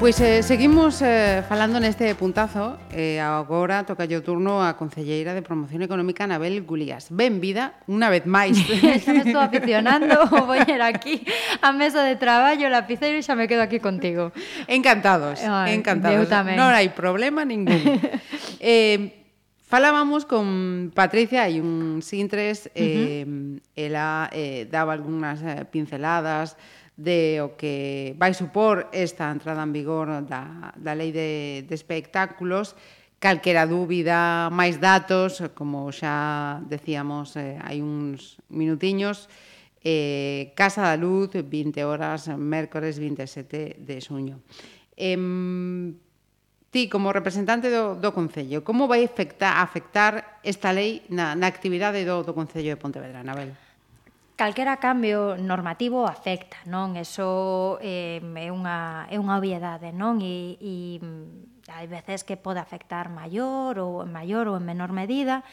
Pois 0.00 0.18
eh, 0.22 0.42
seguimos 0.42 1.02
eh, 1.02 1.44
falando 1.46 1.76
neste 1.76 2.16
puntazo 2.16 2.80
e 2.88 3.20
eh, 3.20 3.20
agora 3.20 3.84
toca 3.84 4.08
o 4.08 4.24
turno 4.24 4.64
a 4.64 4.72
Concelleira 4.72 5.36
de 5.36 5.44
Promoción 5.44 5.84
Económica 5.84 6.24
Anabel 6.24 6.64
Gulías. 6.64 7.12
Ben 7.12 7.36
vida, 7.36 7.76
unha 7.84 8.08
vez 8.08 8.24
máis. 8.24 8.56
xa 8.56 9.12
me 9.12 9.28
estou 9.28 9.44
aficionando, 9.44 10.16
vou 10.48 10.56
ir 10.56 10.80
aquí 10.80 11.20
a 11.60 11.76
mesa 11.76 12.00
de 12.00 12.16
traballo, 12.16 12.72
lapiceiro 12.72 13.20
e 13.20 13.22
xa 13.22 13.36
me 13.36 13.44
quedo 13.44 13.60
aquí 13.60 13.76
contigo. 13.76 14.32
Encantados, 14.72 15.44
Ay, 15.44 15.76
encantados. 15.76 16.32
Tamén. 16.32 16.56
Non 16.56 16.72
hai 16.72 16.88
problema 16.96 17.44
ningún. 17.44 17.84
eh, 18.56 19.20
falábamos 19.68 20.24
con 20.24 20.96
Patricia 20.96 21.44
e 21.44 21.60
un 21.60 22.00
Sintres, 22.00 22.72
eh, 22.72 23.28
uh 23.28 23.28
-huh. 23.28 23.60
ela 23.76 24.32
eh, 24.32 24.64
daba 24.64 24.96
algunhas 24.96 25.44
eh, 25.44 25.68
pinceladas, 25.68 26.56
de 27.00 27.40
o 27.40 27.56
que 27.56 28.12
vai 28.20 28.36
supor 28.36 28.92
esta 28.92 29.32
entrada 29.32 29.64
en 29.64 29.72
vigor 29.72 30.20
da, 30.28 30.76
da 30.76 30.92
Lei 30.92 31.08
de, 31.16 31.64
de 31.64 31.74
Espectáculos, 31.74 32.76
calquera 33.16 33.64
dúbida, 33.64 34.52
máis 34.52 34.76
datos, 34.76 35.40
como 35.56 35.88
xa 35.88 36.60
decíamos 36.68 37.40
eh, 37.40 37.56
hai 37.64 37.80
uns 37.80 38.36
minutiños, 38.52 39.32
eh, 39.80 40.52
Casa 40.52 40.92
da 40.92 40.96
Luz, 41.00 41.32
20 41.32 41.80
horas, 41.88 42.28
mércores 42.36 43.00
27 43.00 43.80
de 43.80 43.96
xuño. 44.04 44.44
Eh, 44.92 45.16
ti, 46.68 46.86
como 46.92 47.16
representante 47.16 47.72
do, 47.72 47.96
do 47.96 48.12
Concello, 48.12 48.60
como 48.60 48.84
vai 48.84 49.08
afectar, 49.08 49.64
afectar 49.64 50.40
esta 50.44 50.68
lei 50.68 51.00
na, 51.08 51.32
na 51.32 51.48
actividade 51.48 52.04
do, 52.04 52.20
do 52.20 52.36
Concello 52.36 52.76
de 52.76 52.80
Pontevedra, 52.80 53.24
Anabel? 53.24 53.56
Anabel? 53.56 53.69
calquera 54.40 54.78
cambio 54.78 55.36
normativo 55.36 56.08
afecta, 56.08 56.56
non? 56.64 56.96
Eso 56.96 57.76
eh, 57.84 58.24
é 58.24 58.48
unha 58.48 59.04
é 59.12 59.20
unha 59.20 59.36
obviedade, 59.36 59.92
non? 59.92 60.16
E, 60.24 60.56
e 60.64 60.96
hai 61.68 61.84
veces 61.84 62.24
que 62.24 62.40
pode 62.40 62.56
afectar 62.56 63.12
maior 63.12 63.76
ou 63.76 64.00
en 64.00 64.08
maior 64.08 64.48
ou 64.48 64.56
en 64.56 64.64
menor 64.64 64.96
medida 64.96 65.44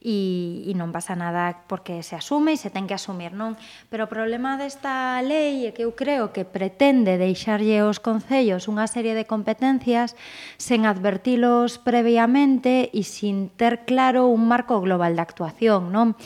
e, 0.00 0.64
e 0.64 0.72
non 0.72 0.96
pasa 0.96 1.12
nada 1.12 1.68
porque 1.68 2.00
se 2.00 2.16
asume 2.16 2.56
e 2.56 2.60
se 2.60 2.72
ten 2.72 2.88
que 2.88 2.96
asumir, 2.96 3.36
non? 3.36 3.60
Pero 3.92 4.08
o 4.08 4.12
problema 4.12 4.56
desta 4.56 5.20
lei 5.20 5.68
é 5.68 5.76
que 5.76 5.84
eu 5.84 5.92
creo 5.92 6.32
que 6.32 6.48
pretende 6.48 7.20
deixarlle 7.20 7.84
aos 7.84 8.00
concellos 8.00 8.64
unha 8.64 8.88
serie 8.88 9.12
de 9.12 9.28
competencias 9.28 10.16
sen 10.56 10.88
advertilos 10.88 11.76
previamente 11.76 12.88
e 12.96 13.04
sin 13.04 13.52
ter 13.52 13.84
claro 13.84 14.32
un 14.32 14.48
marco 14.48 14.80
global 14.80 15.12
de 15.12 15.22
actuación, 15.22 15.92
non? 15.92 16.16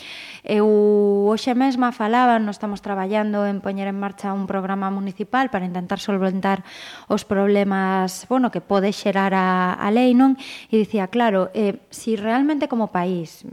Eu 0.47 1.27
hoxe 1.27 1.51
mesma 1.51 1.91
falaba, 1.91 2.39
non 2.39 2.55
estamos 2.55 2.79
traballando 2.79 3.43
en 3.43 3.59
poñer 3.59 3.91
en 3.91 3.99
marcha 3.99 4.31
un 4.31 4.47
programa 4.47 4.87
municipal 4.87 5.51
para 5.51 5.67
intentar 5.67 5.99
solventar 5.99 6.63
os 7.11 7.27
problemas, 7.27 8.23
bueno, 8.31 8.55
que 8.55 8.63
pode 8.63 8.95
xerar 8.95 9.35
a, 9.35 9.75
a 9.75 9.87
lei, 9.91 10.15
non? 10.15 10.39
E 10.71 10.79
dicía, 10.79 11.11
claro, 11.11 11.51
eh, 11.51 11.83
si 11.91 12.15
realmente 12.15 12.71
como 12.71 12.95
país 12.95 13.43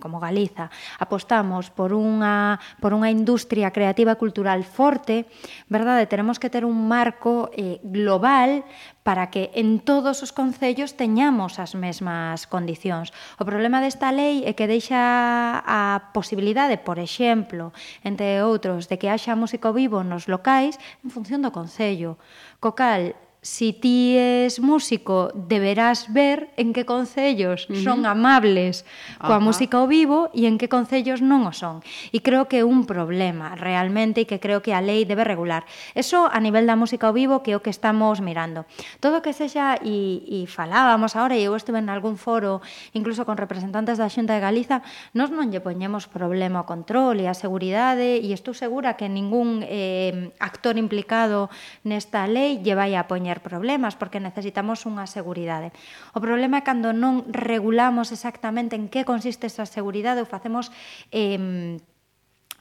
como 0.00 0.20
Galiza, 0.20 0.70
apostamos 0.98 1.70
por 1.70 1.92
unha 1.92 2.56
por 2.80 2.92
unha 2.96 3.12
industria 3.12 3.70
creativa 3.70 4.16
cultural 4.16 4.64
forte, 4.64 5.28
verdade, 5.68 6.08
teremos 6.08 6.40
que 6.40 6.50
ter 6.50 6.64
un 6.64 6.88
marco 6.88 7.50
eh, 7.52 7.80
global 7.84 8.64
para 9.04 9.28
que 9.28 9.52
en 9.54 9.84
todos 9.84 10.24
os 10.24 10.32
concellos 10.32 10.96
teñamos 10.96 11.60
as 11.60 11.76
mesmas 11.76 12.48
condicións. 12.48 13.12
O 13.36 13.44
problema 13.44 13.84
desta 13.84 14.08
lei 14.08 14.48
é 14.48 14.56
que 14.56 14.64
deixa 14.64 15.60
a 15.60 16.10
posibilidade, 16.16 16.80
por 16.80 16.96
exemplo, 16.96 17.76
entre 18.00 18.40
outros, 18.40 18.88
de 18.88 18.96
que 18.96 19.12
haxa 19.12 19.36
músico 19.36 19.76
vivo 19.76 20.00
nos 20.00 20.24
locais 20.24 20.80
en 21.04 21.12
función 21.12 21.44
do 21.44 21.52
concello. 21.52 22.16
Co 22.64 22.72
cal, 22.72 23.12
si 23.44 23.74
ti 23.74 24.16
es 24.16 24.58
músico, 24.58 25.28
deberás 25.34 26.10
ver 26.14 26.48
en 26.56 26.72
que 26.72 26.86
concellos 26.86 27.68
uh 27.68 27.74
-huh. 27.74 27.84
son 27.84 28.06
amables 28.08 28.88
coa 29.20 29.36
Ajá. 29.36 29.44
música 29.44 29.76
ao 29.76 29.86
vivo 29.86 30.32
e 30.32 30.48
en 30.48 30.56
que 30.56 30.72
concellos 30.72 31.20
non 31.20 31.44
o 31.44 31.52
son. 31.52 31.84
E 32.08 32.24
creo 32.24 32.48
que 32.48 32.64
é 32.64 32.64
un 32.64 32.88
problema 32.88 33.52
realmente 33.52 34.24
e 34.24 34.28
que 34.28 34.40
creo 34.40 34.64
que 34.64 34.72
a 34.72 34.80
lei 34.80 35.04
debe 35.04 35.28
regular. 35.28 35.68
Eso 35.92 36.24
a 36.24 36.40
nivel 36.40 36.64
da 36.64 36.72
música 36.72 37.04
ao 37.04 37.12
vivo 37.12 37.44
que 37.44 37.52
é 37.52 37.56
o 37.56 37.60
que 37.60 37.68
estamos 37.68 38.24
mirando. 38.24 38.64
Todo 39.04 39.20
que 39.20 39.36
sexa, 39.36 39.76
e, 39.84 40.24
e 40.24 40.48
falábamos 40.48 41.12
agora, 41.12 41.36
e 41.36 41.44
eu 41.44 41.52
estuve 41.52 41.84
en 41.84 41.92
algún 41.92 42.16
foro, 42.16 42.64
incluso 42.96 43.28
con 43.28 43.36
representantes 43.36 44.00
da 44.00 44.08
Xunta 44.08 44.32
de 44.32 44.40
Galiza, 44.40 44.80
nos 45.12 45.28
non 45.28 45.52
lle 45.52 45.60
poñemos 45.60 46.08
problema 46.08 46.64
ao 46.64 46.66
control 46.66 47.20
e 47.20 47.28
a 47.28 47.36
seguridade, 47.36 48.24
e 48.24 48.32
estou 48.32 48.56
segura 48.56 48.96
que 48.96 49.04
ningún 49.12 49.60
eh, 49.68 50.32
actor 50.40 50.80
implicado 50.80 51.52
nesta 51.84 52.24
lei 52.24 52.64
lle 52.64 52.72
vai 52.72 52.96
a 52.96 53.04
poñer 53.04 53.33
ter 53.34 53.42
problemas 53.42 53.98
porque 53.98 54.22
necesitamos 54.22 54.86
unha 54.86 55.10
seguridade. 55.10 55.74
O 56.14 56.22
problema 56.22 56.62
é 56.62 56.66
cando 56.66 56.94
non 56.94 57.26
regulamos 57.26 58.14
exactamente 58.14 58.78
en 58.78 58.86
que 58.86 59.02
consiste 59.02 59.50
esa 59.50 59.66
seguridade 59.66 60.22
ou 60.22 60.30
facemos 60.30 60.70
eh, 61.10 61.82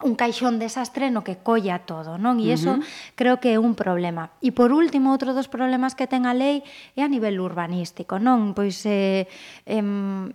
un 0.01 0.18
caixón 0.18 0.58
desastre 0.58 1.13
no 1.13 1.22
que 1.22 1.38
colla 1.38 1.86
todo, 1.86 2.18
non? 2.18 2.42
E 2.42 2.50
iso 2.50 2.74
uh 2.74 2.82
-huh. 2.82 3.13
creo 3.13 3.38
que 3.38 3.53
é 3.53 3.58
un 3.62 3.77
problema. 3.77 4.34
E 4.42 4.50
por 4.50 4.74
último, 4.74 5.13
outro 5.13 5.38
dos 5.38 5.46
problemas 5.46 5.94
que 5.94 6.10
ten 6.10 6.25
a 6.25 6.34
lei 6.34 6.65
é 6.98 7.06
a 7.06 7.10
nivel 7.12 7.38
urbanístico, 7.38 8.18
non? 8.18 8.58
Pois 8.58 8.82
eh, 8.89 9.30
em, 9.70 10.34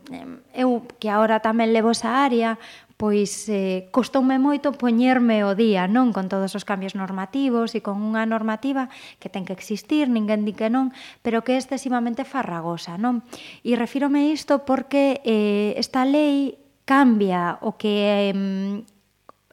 eu 0.54 0.86
que 1.02 1.10
agora 1.10 1.42
tamén 1.42 1.74
levo 1.74 1.90
esa 1.90 2.22
área, 2.22 2.54
pois 2.98 3.46
eh, 3.46 3.86
costoume 3.94 4.42
moito 4.42 4.74
poñerme 4.74 5.46
o 5.46 5.54
día, 5.54 5.86
non 5.86 6.10
con 6.10 6.26
todos 6.26 6.58
os 6.58 6.66
cambios 6.66 6.98
normativos 6.98 7.78
e 7.78 7.80
con 7.80 8.02
unha 8.02 8.26
normativa 8.26 8.90
que 9.22 9.30
ten 9.30 9.46
que 9.46 9.54
existir, 9.54 10.10
ninguén 10.10 10.42
di 10.42 10.52
que 10.52 10.66
non, 10.66 10.90
pero 11.22 11.46
que 11.46 11.54
é 11.54 11.62
excesivamente 11.62 12.26
farragosa, 12.26 12.98
non? 12.98 13.22
E 13.62 13.78
refírome 13.78 14.34
isto 14.34 14.66
porque 14.66 15.22
eh, 15.22 15.78
esta 15.78 16.02
lei 16.02 16.58
cambia 16.82 17.62
o 17.62 17.78
que 17.78 18.34
eh, 18.34 18.82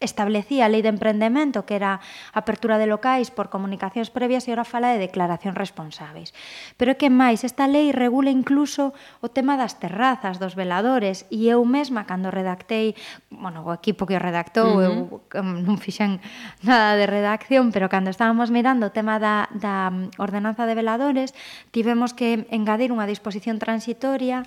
establecía 0.04 0.68
a 0.68 0.72
lei 0.72 0.84
de 0.84 0.92
emprendemento 0.92 1.64
que 1.64 1.80
era 1.80 2.04
apertura 2.36 2.76
de 2.76 2.84
locais 2.84 3.32
por 3.32 3.48
comunicacións 3.48 4.12
previas 4.12 4.44
e 4.44 4.52
ora 4.52 4.68
fala 4.68 4.92
de 4.92 5.00
declaración 5.00 5.56
responsáveis. 5.56 6.36
Pero 6.76 6.92
é 6.92 7.00
que 7.00 7.08
máis, 7.08 7.48
esta 7.48 7.64
lei 7.64 7.96
regula 7.96 8.28
incluso 8.28 8.92
o 9.24 9.32
tema 9.32 9.56
das 9.56 9.80
terrazas, 9.80 10.36
dos 10.36 10.60
veladores 10.60 11.24
e 11.32 11.48
eu 11.48 11.64
mesma 11.64 12.04
cando 12.04 12.28
redactei, 12.28 12.92
bueno, 13.32 13.64
o 13.64 13.72
equipo 13.72 14.04
que 14.04 14.20
o 14.20 14.22
redactou, 14.22 14.68
uh 14.68 14.84
-huh. 14.84 15.40
eu 15.40 15.48
non 15.64 15.80
fixen 15.80 16.20
nada 16.60 17.00
de 17.00 17.08
redacción, 17.08 17.72
pero 17.72 17.88
cando 17.88 18.12
estábamos 18.12 18.52
mirando 18.52 18.92
o 18.92 18.96
tema 18.96 19.16
da, 19.16 19.48
da 19.56 19.96
ordenanza 20.20 20.68
de 20.68 20.76
veladores, 20.76 21.32
tivemos 21.72 22.12
que 22.12 22.44
engadir 22.52 22.92
unha 22.92 23.08
disposición 23.08 23.64
transitoria 23.64 24.44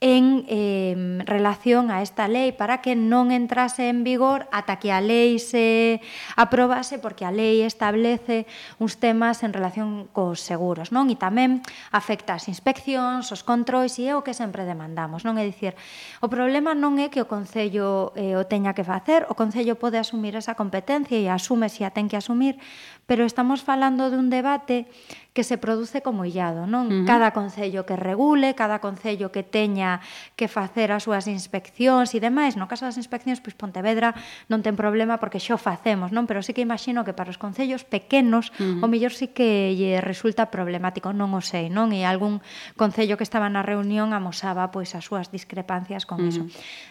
en 0.00 0.46
eh, 0.48 1.22
relación 1.26 1.92
a 1.92 2.00
esta 2.00 2.24
lei 2.24 2.56
para 2.56 2.80
que 2.80 2.96
non 2.96 3.28
entrase 3.28 3.92
en 3.92 4.00
vigor 4.00 4.48
ata 4.48 4.80
que 4.80 4.88
a 4.96 5.04
lei 5.04 5.36
se 5.36 6.00
aprobase 6.40 6.96
porque 6.96 7.28
a 7.28 7.32
lei 7.32 7.60
establece 7.68 8.48
uns 8.80 8.96
temas 8.96 9.44
en 9.44 9.52
relación 9.52 10.08
cos 10.16 10.40
seguros, 10.40 10.88
non? 10.88 11.12
E 11.12 11.20
tamén 11.20 11.60
afecta 11.92 12.32
as 12.32 12.48
inspeccións, 12.48 13.28
os 13.28 13.44
controis 13.44 14.00
e 14.00 14.08
é 14.08 14.16
o 14.16 14.24
que 14.24 14.32
sempre 14.32 14.64
demandamos, 14.64 15.20
non? 15.28 15.36
É 15.36 15.44
dicir, 15.44 15.76
o 16.24 16.32
problema 16.32 16.72
non 16.72 16.96
é 16.96 17.12
que 17.12 17.20
o 17.20 17.28
Concello 17.28 18.16
eh, 18.16 18.40
o 18.40 18.48
teña 18.48 18.72
que 18.72 18.88
facer, 18.88 19.28
o 19.28 19.36
Concello 19.36 19.76
pode 19.76 20.00
asumir 20.00 20.32
esa 20.32 20.56
competencia 20.56 21.20
e 21.20 21.28
asume 21.28 21.68
se 21.68 21.84
a 21.84 21.92
ten 21.92 22.08
que 22.08 22.16
asumir, 22.16 22.56
pero 23.04 23.28
estamos 23.28 23.60
falando 23.60 24.08
dun 24.08 24.32
debate 24.32 24.88
que 25.32 25.44
se 25.44 25.58
produce 25.58 26.02
como 26.02 26.26
illado, 26.26 26.66
non? 26.66 26.90
Uh 26.90 26.90
-huh. 26.90 27.06
Cada 27.06 27.30
concello 27.30 27.86
que 27.86 27.94
regule, 27.94 28.58
cada 28.58 28.82
concello 28.82 29.30
que 29.30 29.46
teña 29.46 30.02
que 30.34 30.50
facer 30.50 30.90
as 30.90 31.06
súas 31.06 31.30
inspeccións 31.30 32.10
e 32.14 32.18
demais, 32.18 32.58
no 32.58 32.66
caso 32.66 32.82
das 32.82 32.98
inspeccións, 32.98 33.38
pois 33.38 33.54
Pontevedra 33.54 34.18
non 34.50 34.66
ten 34.66 34.74
problema 34.74 35.22
porque 35.22 35.38
xo 35.38 35.54
facemos, 35.54 36.10
non? 36.10 36.26
Pero 36.26 36.42
sí 36.42 36.50
que 36.50 36.66
imagino 36.66 37.06
que 37.06 37.14
para 37.14 37.30
os 37.30 37.38
concellos 37.38 37.86
pequenos 37.86 38.50
uh 38.58 38.82
-huh. 38.82 38.84
o 38.84 38.86
mellor 38.90 39.14
sí 39.14 39.30
que 39.30 39.70
lle 39.78 40.02
resulta 40.02 40.50
problemático, 40.50 41.14
non 41.14 41.30
o 41.30 41.42
sei, 41.42 41.70
non? 41.70 41.94
E 41.94 42.02
algún 42.02 42.42
concello 42.74 43.14
que 43.14 43.26
estaba 43.26 43.46
na 43.46 43.62
reunión 43.62 44.10
amosaba 44.10 44.74
pois 44.74 44.98
as 44.98 45.06
súas 45.06 45.30
discrepancias 45.30 46.10
con 46.10 46.18
uh 46.18 46.26
-huh. 46.26 46.30
iso. 46.30 46.42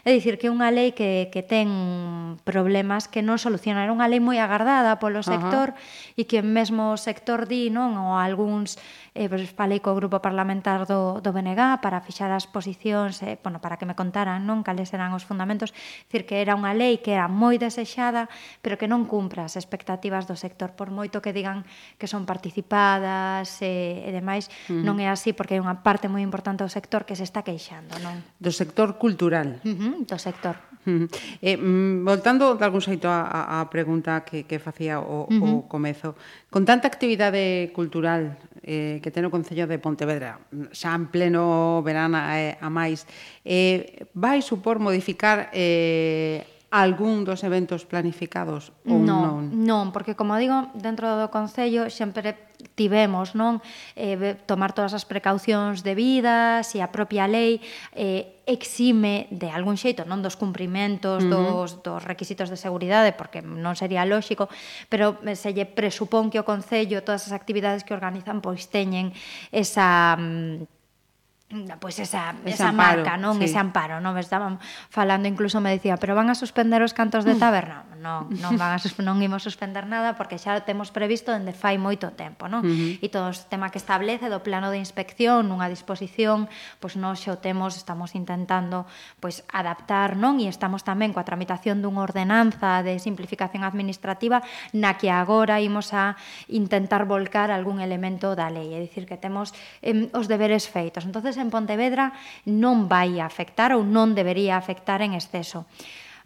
É 0.08 0.16
dicir 0.16 0.40
que 0.40 0.48
unha 0.48 0.72
lei 0.72 0.96
que 0.96 1.28
que 1.28 1.44
ten 1.44 2.40
problemas 2.48 3.12
que 3.12 3.20
non 3.20 3.36
soluciona, 3.36 3.84
era 3.84 3.92
unha 3.92 4.08
lei 4.08 4.24
moi 4.24 4.40
agardada 4.40 4.96
polo 5.04 5.20
sector 5.28 5.72
uh 5.72 5.76
-huh. 5.76 6.20
e 6.20 6.24
que 6.24 6.40
mesmo 6.40 6.96
o 6.96 6.98
sector 6.98 7.44
di, 7.44 7.68
non? 7.68 8.00
O 8.00 8.16
algúns 8.30 8.78
eh, 9.18 9.26
pues, 9.26 9.50
falei 9.50 9.82
co 9.82 9.98
grupo 9.98 10.22
parlamentar 10.22 10.86
do, 10.86 11.18
do 11.20 11.34
BNG 11.34 11.82
para 11.82 11.98
fixar 12.06 12.30
as 12.30 12.46
posicións, 12.46 13.26
eh, 13.26 13.42
bueno, 13.42 13.58
para 13.58 13.82
que 13.82 13.90
me 13.90 13.98
contaran 13.98 14.46
non 14.46 14.62
cales 14.62 14.94
eran 14.94 15.12
os 15.18 15.26
fundamentos, 15.26 15.74
dicir 16.06 16.30
que 16.30 16.38
era 16.46 16.54
unha 16.54 16.78
lei 16.78 17.02
que 17.02 17.18
era 17.18 17.26
moi 17.26 17.58
desexada, 17.58 18.30
pero 18.62 18.78
que 18.78 18.86
non 18.86 19.10
cumpra 19.10 19.50
as 19.50 19.58
expectativas 19.58 20.30
do 20.30 20.38
sector, 20.38 20.78
por 20.78 20.94
moito 20.94 21.26
que 21.26 21.34
digan 21.34 21.66
que 21.98 22.06
son 22.06 22.30
participadas 22.30 23.60
eh, 23.66 24.06
e 24.06 24.10
demais, 24.14 24.48
uh 24.70 24.78
-huh. 24.78 24.86
non 24.86 25.02
é 25.02 25.10
así 25.10 25.34
porque 25.34 25.58
hai 25.58 25.62
unha 25.64 25.82
parte 25.82 26.12
moi 26.12 26.22
importante 26.22 26.62
do 26.62 26.72
sector 26.72 27.08
que 27.08 27.18
se 27.18 27.26
está 27.26 27.42
queixando, 27.42 27.98
non? 28.04 28.22
Do 28.38 28.54
sector 28.54 29.00
cultural. 29.02 29.58
Uh 29.64 29.74
-huh, 29.74 29.94
do 30.06 30.18
sector. 30.20 30.56
Uh 30.86 31.06
-huh. 31.06 31.08
eh, 31.42 31.58
mm, 31.58 32.06
voltando 32.06 32.56
de 32.56 32.64
algún 32.64 32.84
xeito 32.84 33.08
a, 33.12 33.60
a 33.60 33.70
pregunta 33.72 34.24
que, 34.28 34.44
que 34.50 34.60
facía 34.60 35.00
o, 35.00 35.28
uh 35.28 35.32
-huh. 35.32 35.64
o 35.64 35.68
comezo, 35.68 36.16
con 36.50 36.66
tanta 36.66 36.88
actividade 36.92 37.72
cultural 37.78 38.19
rural 38.20 38.38
eh, 38.64 39.00
que 39.02 39.10
ten 39.10 39.24
o 39.26 39.32
Concello 39.32 39.66
de 39.66 39.80
Pontevedra, 39.80 40.44
xa 40.76 40.94
en 40.94 41.08
pleno 41.08 41.80
verán 41.82 42.14
eh, 42.14 42.60
a 42.60 42.68
máis, 42.68 43.08
eh, 43.48 44.06
vai 44.14 44.44
supor 44.44 44.84
modificar 44.84 45.50
eh, 45.56 46.44
algún 46.70 47.26
dos 47.26 47.42
eventos 47.42 47.88
planificados 47.88 48.76
ou 48.86 49.00
non? 49.00 49.50
Non, 49.50 49.90
non 49.90 49.96
porque, 49.96 50.14
como 50.14 50.36
digo, 50.38 50.70
dentro 50.76 51.08
do 51.18 51.32
Concello 51.32 51.88
sempre 51.90 52.49
tivemos, 52.80 53.36
non? 53.36 53.60
Eh, 54.00 54.40
tomar 54.48 54.72
todas 54.72 54.96
as 54.96 55.04
precaucións 55.04 55.84
debidas 55.84 56.72
e 56.72 56.80
a 56.80 56.88
propia 56.88 57.28
lei 57.28 57.60
eh, 57.92 58.40
exime 58.48 59.28
de 59.36 59.52
algún 59.52 59.76
xeito, 59.76 60.08
non 60.08 60.24
dos 60.24 60.40
cumprimentos 60.40 61.20
uh 61.20 61.28
-huh. 61.28 61.68
dos, 61.68 61.70
dos 61.84 62.00
requisitos 62.08 62.48
de 62.48 62.56
seguridade, 62.56 63.12
porque 63.12 63.44
non 63.44 63.76
sería 63.76 64.08
lóxico, 64.08 64.48
pero 64.88 65.20
eh, 65.28 65.36
se 65.36 65.52
lle 65.52 65.68
presupón 65.68 66.32
que 66.32 66.40
o 66.40 66.48
Concello, 66.48 67.04
todas 67.04 67.28
as 67.28 67.36
actividades 67.36 67.84
que 67.84 67.92
organizan, 67.92 68.40
pois 68.40 68.72
teñen 68.72 69.12
esa... 69.52 70.16
Mm, 70.16 70.79
pois 71.50 71.98
pues 71.98 72.00
esa, 72.00 72.36
ese 72.46 72.62
esa 72.62 72.70
amparo, 72.70 73.02
marca, 73.02 73.18
non? 73.18 73.42
Sí. 73.42 73.50
Ese 73.50 73.58
amparo, 73.58 73.98
non? 73.98 74.14
Me 74.14 74.22
estaban 74.22 74.62
falando, 74.94 75.26
incluso 75.26 75.58
me 75.58 75.74
decía, 75.74 75.98
pero 75.98 76.14
van 76.14 76.30
a 76.30 76.38
suspender 76.38 76.86
os 76.86 76.94
cantos 76.94 77.26
de 77.26 77.34
mm. 77.34 77.42
taberna? 77.42 77.90
Non, 77.98 78.30
non, 78.44 78.54
van 78.54 78.78
a, 78.78 78.80
non 79.02 79.18
imos 79.18 79.42
suspender 79.42 79.90
nada 79.90 80.14
porque 80.14 80.38
xa 80.38 80.62
temos 80.62 80.94
previsto 80.94 81.34
dende 81.34 81.58
fai 81.58 81.82
moito 81.82 82.14
tempo, 82.14 82.46
non? 82.46 82.62
Uh 82.62 82.70
-huh. 82.70 83.02
E 83.02 83.08
todo 83.10 83.34
o 83.34 83.36
tema 83.50 83.74
que 83.74 83.82
establece 83.82 84.30
do 84.30 84.46
plano 84.46 84.70
de 84.70 84.78
inspección, 84.78 85.50
nunha 85.50 85.66
disposición, 85.66 86.46
pois 86.78 86.94
nós 86.94 87.10
non 87.10 87.18
xa 87.18 87.34
o 87.34 87.42
temos, 87.42 87.74
estamos 87.74 88.14
intentando 88.14 88.86
pois 89.18 89.42
adaptar, 89.50 90.14
non? 90.14 90.38
E 90.38 90.46
estamos 90.46 90.86
tamén 90.86 91.18
coa 91.18 91.26
tramitación 91.26 91.82
dunha 91.82 92.06
ordenanza 92.06 92.86
de 92.86 93.02
simplificación 93.02 93.66
administrativa 93.66 94.46
na 94.78 95.02
que 95.02 95.10
agora 95.10 95.58
imos 95.58 95.98
a 95.98 96.14
intentar 96.46 97.10
volcar 97.10 97.50
algún 97.50 97.82
elemento 97.82 98.38
da 98.38 98.54
lei, 98.54 98.78
é 98.78 98.80
dicir 98.86 99.10
que 99.10 99.18
temos 99.18 99.50
eh, 99.82 100.14
os 100.14 100.30
deberes 100.30 100.70
feitos. 100.70 101.10
Entonces 101.10 101.39
en 101.40 101.50
Pontevedra 101.50 102.14
non 102.46 102.92
vai 102.92 103.24
afectar 103.24 103.72
ou 103.74 103.82
non 103.82 104.14
debería 104.14 104.60
afectar 104.60 105.02
en 105.02 105.18
exceso. 105.18 105.66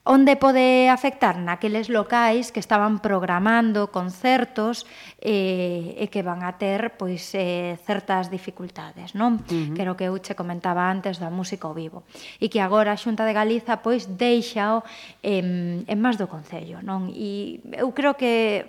Onde 0.03 0.35
pode 0.35 0.91
afectar? 0.91 1.39
Naqueles 1.39 1.87
locais 1.87 2.51
que 2.51 2.59
estaban 2.59 2.99
programando 2.99 3.87
concertos 3.87 4.83
eh, 5.23 5.95
e 5.95 6.11
que 6.11 6.19
van 6.19 6.43
a 6.43 6.59
ter 6.59 6.99
pois 6.99 7.31
eh, 7.39 7.79
certas 7.87 8.27
dificultades, 8.27 9.15
non? 9.15 9.39
Uh 9.39 9.71
-huh. 9.71 9.71
Creo 9.71 9.95
que 9.95 10.11
eu 10.11 10.19
che 10.19 10.35
comentaba 10.35 10.91
antes 10.91 11.23
da 11.23 11.31
música 11.31 11.71
ao 11.71 11.73
vivo. 11.73 12.03
E 12.43 12.51
que 12.51 12.59
agora 12.59 12.91
a 12.91 12.99
Xunta 12.99 13.23
de 13.23 13.31
Galiza 13.31 13.79
pois 13.79 14.11
deixao 14.19 14.83
en, 15.23 15.87
en 15.87 15.97
máis 16.03 16.19
do 16.19 16.27
Concello, 16.27 16.83
non? 16.83 17.07
E 17.07 17.63
eu 17.71 17.95
creo 17.95 18.19
que 18.19 18.67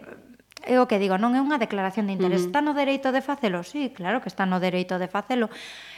é 0.66 0.80
o 0.80 0.86
que 0.88 1.02
digo, 1.02 1.18
non 1.20 1.36
é 1.36 1.40
unha 1.42 1.60
declaración 1.60 2.08
de 2.08 2.16
interés. 2.16 2.46
Uh 2.46 2.48
-huh. 2.48 2.50
Está 2.54 2.60
no 2.64 2.78
dereito 2.78 3.12
de 3.12 3.20
facelo? 3.20 3.66
Sí, 3.66 3.90
claro 3.90 4.22
que 4.22 4.30
está 4.30 4.46
no 4.46 4.62
dereito 4.62 5.02
de 5.02 5.10
facelo, 5.10 5.50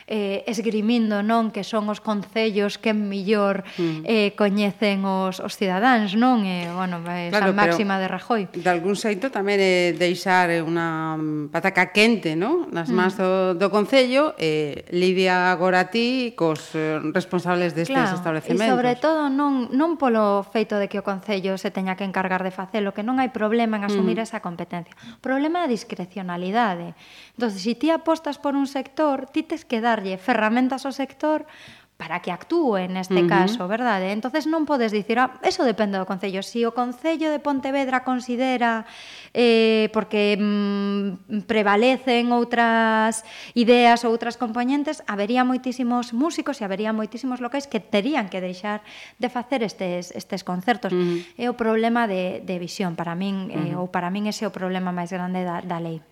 eh, 0.06 0.46
esgrimindo 0.46 1.26
non 1.26 1.50
que 1.50 1.66
son 1.66 1.90
os 1.90 1.98
concellos 1.98 2.78
que 2.78 2.94
millor 2.94 3.66
mm. 3.74 4.06
eh, 4.06 4.30
coñecen 4.38 5.02
os, 5.02 5.42
os 5.42 5.58
cidadáns, 5.58 6.14
non? 6.14 6.46
E, 6.46 6.66
eh, 6.66 6.70
bueno, 6.70 7.02
esa 7.02 7.50
claro, 7.50 7.58
máxima 7.58 7.98
de 7.98 8.06
Rajoy. 8.06 8.46
De 8.54 8.70
algún 8.70 8.94
xeito 8.94 9.34
tamén 9.34 9.58
é 9.58 9.90
deixar 9.98 10.54
unha 10.62 11.18
pataca 11.50 11.90
quente, 11.90 12.38
non? 12.38 12.70
Nas 12.70 12.86
mans 12.94 13.18
mm. 13.18 13.20
do, 13.20 13.30
do 13.58 13.66
Concello, 13.66 14.38
eh, 14.38 14.86
Lidia 14.94 15.50
agora 15.50 15.90
ti 15.90 16.38
cos 16.38 16.78
eh, 16.78 17.02
responsables 17.10 17.74
destes 17.74 17.98
claro, 17.98 18.14
establecementos. 18.14 18.62
E 18.62 18.70
sobre 18.70 18.94
todo 18.94 19.26
non, 19.26 19.74
non 19.74 19.98
polo 19.98 20.46
feito 20.46 20.78
de 20.78 20.86
que 20.86 21.02
o 21.02 21.04
Concello 21.04 21.58
se 21.58 21.74
teña 21.74 21.98
que 21.98 22.06
encargar 22.06 22.46
de 22.46 22.54
facelo, 22.54 22.94
que 22.94 23.02
non 23.02 23.18
hai 23.18 23.34
problema 23.34 23.74
en 23.74 23.82
mm. 23.82 23.90
asumir 23.90 24.22
mm. 24.22 24.26
esa 24.30 24.38
competencia. 24.38 24.94
Problema 25.18 25.66
de 25.66 25.74
discrecionalidade. 25.74 26.94
Entón, 27.34 27.50
se 27.50 27.58
si 27.58 27.74
ti 27.74 27.90
apostas 27.90 28.38
por 28.38 28.54
un 28.54 28.70
sector, 28.70 29.26
ti 29.34 29.42
tes 29.42 29.66
que 29.66 29.82
dar 29.82 29.95
darlle 29.96 30.20
ferramentas 30.20 30.84
ao 30.84 30.92
sector 30.92 31.48
para 31.96 32.20
que 32.20 32.30
actúe 32.30 32.88
neste 32.92 33.16
uh 33.16 33.24
-huh. 33.24 33.28
caso, 33.28 33.64
verdade? 33.68 34.12
Entonces 34.12 34.44
non 34.44 34.68
podes 34.68 34.92
dicir, 34.92 35.16
ah, 35.16 35.40
eso 35.40 35.64
depende 35.64 35.96
do 35.96 36.04
Concello. 36.04 36.44
Si 36.44 36.60
o 36.68 36.76
Concello 36.76 37.32
de 37.32 37.40
Pontevedra 37.40 38.04
considera 38.04 38.84
eh, 39.32 39.88
porque 39.96 40.36
mm, 40.36 41.48
prevalecen 41.48 42.36
outras 42.36 43.24
ideas 43.56 44.04
ou 44.04 44.12
outras 44.12 44.36
componentes, 44.36 45.00
habería 45.08 45.40
moitísimos 45.40 46.12
músicos 46.12 46.60
e 46.60 46.68
habería 46.68 46.92
moitísimos 46.92 47.40
locais 47.40 47.64
que 47.64 47.80
terían 47.80 48.28
que 48.28 48.44
deixar 48.44 48.84
de 49.16 49.32
facer 49.32 49.64
estes, 49.64 50.12
estes 50.12 50.44
concertos. 50.44 50.92
Uh 50.92 51.00
-huh. 51.00 51.18
É 51.40 51.46
o 51.48 51.56
problema 51.56 52.04
de, 52.04 52.44
de 52.44 52.60
visión 52.60 52.92
para 52.92 53.16
min, 53.16 53.48
uh 53.48 53.56
-huh. 53.56 53.72
eh, 53.72 53.80
ou 53.80 53.88
para 53.88 54.12
min 54.12 54.28
ese 54.28 54.44
é 54.44 54.48
o 54.48 54.52
problema 54.52 54.92
máis 54.92 55.08
grande 55.08 55.48
da, 55.48 55.64
da 55.64 55.80
lei. 55.80 56.04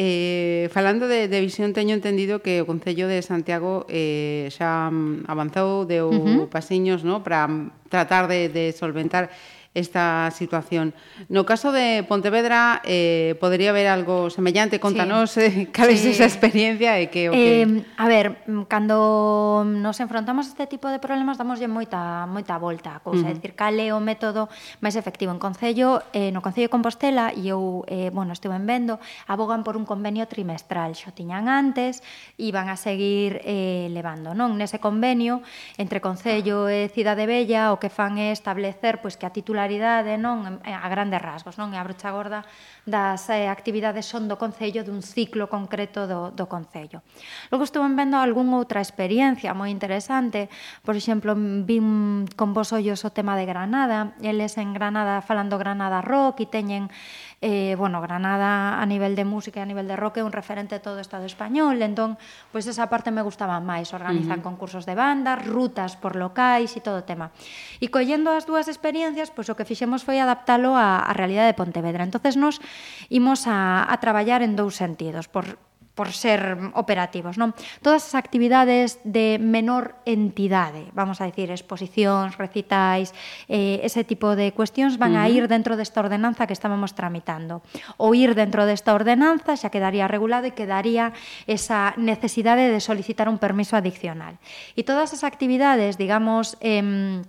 Eh, 0.00 0.68
falando 0.70 1.08
de, 1.08 1.26
de 1.26 1.40
visión, 1.40 1.74
teño 1.74 1.90
entendido 1.90 2.38
que 2.38 2.62
o 2.62 2.70
Concello 2.70 3.10
de 3.10 3.18
Santiago 3.18 3.82
eh, 3.90 4.46
xa 4.54 4.94
mm, 4.94 5.26
avanzou, 5.26 5.90
deu 5.90 6.06
uh 6.06 6.22
-huh. 6.22 6.46
pasiños 6.46 7.02
no? 7.02 7.26
para 7.26 7.50
tratar 7.90 8.30
de, 8.30 8.46
de 8.46 8.70
solventar 8.70 9.26
esta 9.78 10.30
situación. 10.30 10.94
No 11.28 11.46
caso 11.46 11.72
de 11.72 12.04
Pontevedra, 12.04 12.82
eh, 12.84 13.36
podería 13.40 13.70
haber 13.70 13.86
algo 13.86 14.30
semellante? 14.30 14.80
Contanos 14.80 15.32
sí. 15.32 15.40
eh, 15.40 15.68
cal 15.72 15.94
sí. 15.96 16.10
esa 16.10 16.26
experiencia 16.26 16.98
e 16.98 17.10
que... 17.10 17.30
Okay. 17.30 17.62
Eh, 17.62 17.84
a 17.96 18.06
ver, 18.06 18.42
mm, 18.46 18.66
cando 18.66 19.64
nos 19.64 20.00
enfrontamos 20.00 20.46
a 20.46 20.50
este 20.50 20.66
tipo 20.66 20.88
de 20.88 20.98
problemas 20.98 21.38
damoslle 21.38 21.68
moita 21.68 22.26
moita 22.26 22.58
volta 22.58 22.96
a 22.96 23.00
cousa, 23.00 23.22
uh 23.22 23.30
-huh. 23.30 23.34
decir, 23.34 23.54
cal 23.54 23.78
é 23.78 23.94
o 23.94 24.00
método 24.02 24.48
máis 24.82 24.94
efectivo 24.98 25.30
en 25.32 25.38
Concello, 25.38 26.02
eh, 26.12 26.30
no 26.34 26.42
Concello 26.42 26.68
de 26.68 26.74
Compostela, 26.74 27.32
e 27.32 27.48
eu, 27.48 27.86
eh, 27.86 28.10
bueno, 28.10 28.34
estuve 28.34 28.56
en 28.58 28.66
vendo, 28.66 28.98
abogan 29.26 29.62
por 29.62 29.76
un 29.78 29.86
convenio 29.86 30.26
trimestral, 30.26 30.94
xo 30.94 31.14
tiñan 31.14 31.48
antes, 31.48 32.02
e 32.36 32.50
van 32.50 32.68
a 32.68 32.76
seguir 32.76 33.40
eh, 33.44 33.88
levando, 33.90 34.34
non? 34.34 34.58
Nese 34.58 34.82
convenio, 34.82 35.40
entre 35.78 36.02
Concello 36.02 36.66
e 36.68 36.90
Cidade 36.90 37.24
Bella, 37.26 37.70
o 37.72 37.80
que 37.80 37.88
fan 37.88 38.18
é 38.18 38.34
establecer 38.34 39.00
pois, 39.00 39.16
que 39.16 39.26
a 39.26 39.32
titular 39.32 39.67
titularidade 39.68 40.16
non? 40.16 40.60
A 40.64 40.88
grandes 40.88 41.20
rasgos, 41.20 41.60
non? 41.60 41.76
É 41.76 41.78
a 41.78 41.84
brocha 41.84 42.08
gorda 42.08 42.40
das 42.88 43.28
eh, 43.28 43.52
actividades 43.52 44.08
son 44.08 44.24
do 44.24 44.40
Concello 44.40 44.80
dun 44.80 45.04
ciclo 45.04 45.46
concreto 45.52 46.08
do, 46.08 46.32
do 46.32 46.48
Concello. 46.48 47.04
Logo 47.52 47.68
estuve 47.68 47.84
vendo 47.92 48.16
algún 48.16 48.48
outra 48.56 48.80
experiencia 48.80 49.52
moi 49.52 49.68
interesante, 49.68 50.48
por 50.80 50.96
exemplo, 50.96 51.36
vin 51.36 52.24
con 52.32 52.56
vos 52.56 52.72
ollos 52.72 53.04
o 53.04 53.12
tema 53.12 53.36
de 53.36 53.44
Granada, 53.44 54.16
eles 54.24 54.56
en 54.56 54.72
Granada 54.72 55.20
falando 55.20 55.60
Granada 55.60 56.00
Rock 56.00 56.48
e 56.48 56.48
teñen 56.48 56.88
eh, 57.40 57.76
bueno, 57.78 58.02
Granada 58.02 58.82
a 58.82 58.86
nivel 58.86 59.14
de 59.14 59.22
música 59.22 59.60
e 59.60 59.62
a 59.62 59.70
nivel 59.70 59.86
de 59.86 59.94
rock 59.94 60.18
é 60.18 60.26
un 60.26 60.34
referente 60.34 60.82
todo 60.82 60.98
o 60.98 61.04
Estado 61.04 61.22
español, 61.22 61.78
entón, 61.78 62.18
pois 62.50 62.66
esa 62.66 62.90
parte 62.90 63.14
me 63.14 63.22
gustaba 63.22 63.62
máis, 63.62 63.94
organizan 63.94 64.38
uh 64.38 64.42
-huh. 64.42 64.48
concursos 64.48 64.82
de 64.82 64.98
bandas, 64.98 65.46
rutas 65.46 65.94
por 65.94 66.18
locais 66.18 66.74
e 66.74 66.82
todo 66.82 67.02
o 67.02 67.06
tema. 67.06 67.30
E 67.78 67.86
collendo 67.94 68.34
as 68.34 68.42
dúas 68.42 68.66
experiencias, 68.66 69.30
pois 69.30 69.46
o 69.46 69.54
que 69.54 69.62
fixemos 69.62 70.02
foi 70.02 70.18
adaptalo 70.18 70.74
á, 70.74 71.06
á 71.06 71.12
realidade 71.14 71.54
de 71.54 71.58
Pontevedra. 71.58 72.02
Entonces 72.02 72.34
nos 72.34 72.58
imos 73.06 73.46
a, 73.46 73.86
a 73.86 73.94
traballar 74.02 74.42
en 74.42 74.58
dous 74.58 74.74
sentidos, 74.74 75.30
por, 75.30 75.62
por 75.98 76.14
ser 76.14 76.70
operativos, 76.78 77.34
non? 77.42 77.58
Todas 77.82 78.06
as 78.06 78.14
actividades 78.14 79.02
de 79.02 79.42
menor 79.42 79.98
entidade, 80.06 80.86
vamos 80.94 81.18
a 81.18 81.26
decir, 81.26 81.50
exposicións, 81.50 82.38
recitais, 82.38 83.10
eh, 83.50 83.82
ese 83.82 84.06
tipo 84.06 84.38
de 84.38 84.54
cuestións 84.54 84.94
van 84.94 85.18
uh 85.18 85.26
-huh. 85.26 85.26
a 85.26 85.34
ir 85.34 85.44
dentro 85.50 85.74
desta 85.74 85.98
ordenanza 85.98 86.46
que 86.46 86.54
estábamos 86.54 86.94
tramitando. 86.94 87.66
O 87.98 88.14
ir 88.14 88.38
dentro 88.38 88.62
desta 88.62 88.94
ordenanza 88.94 89.58
xa 89.58 89.74
quedaría 89.74 90.06
regulado 90.06 90.46
e 90.46 90.54
quedaría 90.54 91.10
esa 91.50 91.98
necesidade 91.98 92.70
de 92.70 92.78
solicitar 92.78 93.26
un 93.26 93.42
permiso 93.42 93.74
adicional. 93.74 94.38
E 94.78 94.86
todas 94.86 95.10
as 95.10 95.26
actividades, 95.26 95.98
digamos, 95.98 96.54
eh, 96.62 97.26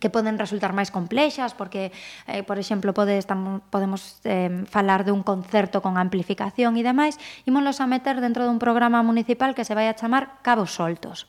que 0.00 0.08
poden 0.08 0.38
resultar 0.38 0.72
máis 0.72 0.94
complexas 0.94 1.52
porque, 1.52 1.90
eh, 2.30 2.42
por 2.46 2.56
exemplo, 2.56 2.94
pode, 2.94 3.18
estamos, 3.18 3.60
podemos 3.68 4.22
eh, 4.24 4.64
falar 4.70 5.04
dun 5.04 5.26
concerto 5.26 5.82
con 5.82 5.98
amplificación 5.98 6.78
e 6.78 6.82
demais, 6.86 7.18
ímonos 7.44 7.82
a 7.82 7.90
meter 7.90 8.22
dentro 8.22 8.46
dun 8.46 8.62
programa 8.62 9.02
municipal 9.02 9.52
que 9.52 9.66
se 9.66 9.74
vai 9.74 9.90
a 9.90 9.98
chamar 9.98 10.40
Cabos 10.46 10.78
Soltos. 10.78 11.26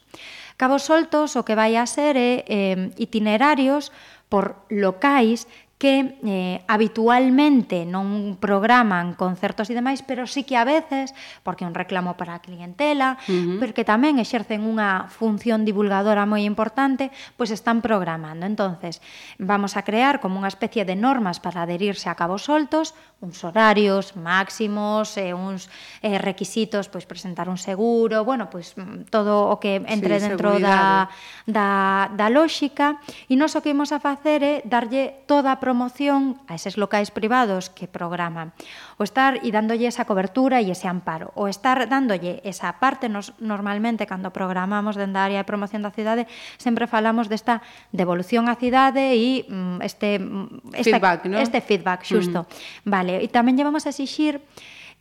Cabos 0.55 0.85
Soltos 0.85 1.33
o 1.35 1.41
que 1.41 1.57
vai 1.57 1.75
a 1.75 1.85
ser 1.89 2.13
é 2.15 2.45
eh, 2.45 2.93
itinerarios 3.01 3.89
por 4.29 4.65
locais 4.69 5.45
que 5.83 6.15
eh, 6.23 6.63
habitualmente 6.71 7.83
non 7.83 8.39
programan 8.39 9.19
concertos 9.19 9.67
e 9.67 9.75
demais, 9.75 9.99
pero 9.99 10.23
sí 10.31 10.47
que 10.47 10.55
a 10.55 10.63
veces, 10.63 11.11
porque 11.43 11.67
é 11.67 11.67
un 11.67 11.75
reclamo 11.75 12.15
para 12.15 12.39
a 12.39 12.39
clientela, 12.39 13.19
uh 13.19 13.27
-huh. 13.27 13.59
porque 13.59 13.83
tamén 13.83 14.15
exercen 14.15 14.63
unha 14.63 15.11
función 15.11 15.67
divulgadora 15.67 16.23
moi 16.23 16.47
importante, 16.47 17.11
pois 17.35 17.51
pues 17.51 17.59
están 17.59 17.83
programando. 17.83 18.47
Entonces, 18.47 19.03
vamos 19.35 19.75
a 19.75 19.83
crear 19.83 20.23
como 20.23 20.39
unha 20.39 20.47
especie 20.47 20.87
de 20.87 20.95
normas 20.95 21.43
para 21.43 21.67
adherirse 21.67 22.07
a 22.07 22.15
cabos 22.15 22.47
soltos, 22.47 22.95
uns 23.19 23.43
horarios 23.43 24.15
máximos, 24.15 25.19
eh, 25.19 25.35
uns 25.35 25.67
eh, 25.99 26.15
requisitos, 26.15 26.87
pois 26.87 27.03
pues, 27.03 27.19
presentar 27.19 27.51
un 27.51 27.59
seguro, 27.59 28.23
bueno, 28.23 28.47
pois 28.47 28.71
pues, 28.71 28.87
todo 29.11 29.51
o 29.51 29.59
que 29.59 29.83
entre 29.83 30.23
sí, 30.23 30.31
dentro 30.31 30.63
da, 30.63 31.11
da, 31.43 32.07
da 32.15 32.27
lóxica, 32.31 33.03
e 33.27 33.35
nós 33.35 33.51
o 33.55 33.59
que 33.59 33.75
imos 33.75 33.91
a 33.91 33.99
facer 33.99 34.39
é 34.43 34.53
darlle 34.63 35.27
toda 35.27 35.51
a 35.51 35.59
promoción 35.73 36.37
a 36.45 36.53
eses 36.53 36.77
locais 36.77 37.09
privados 37.09 37.73
que 37.73 37.89
programan, 37.89 38.53
o 39.01 39.03
estar 39.03 39.41
e 39.41 39.49
dándolle 39.49 39.89
esa 39.89 40.05
cobertura 40.05 40.61
e 40.61 40.69
ese 40.69 40.85
amparo, 40.85 41.33
o 41.33 41.49
estar 41.49 41.89
dándolle 41.89 42.45
esa 42.45 42.77
parte, 42.77 43.09
nos, 43.09 43.33
normalmente 43.41 44.05
cando 44.05 44.29
programamos 44.29 44.93
dende 44.93 45.17
da 45.17 45.25
área 45.25 45.41
de 45.41 45.49
promoción 45.49 45.81
da 45.81 45.89
cidade, 45.89 46.29
sempre 46.61 46.85
falamos 46.85 47.25
desta 47.25 47.65
devolución 47.89 48.45
á 48.45 48.53
cidade 48.53 49.17
e 49.17 49.49
mm, 49.49 49.81
este, 49.81 50.21
mm, 50.21 50.77
este, 50.77 50.93
feedback, 50.93 51.19
¿no? 51.25 51.41
este 51.41 51.57
feedback, 51.65 52.05
mm. 52.05 52.09
xusto. 52.13 52.39
Mm. 52.45 52.89
Vale, 52.93 53.13
e 53.25 53.27
tamén 53.33 53.57
llevamos 53.57 53.89
a 53.89 53.91
exixir 53.91 54.45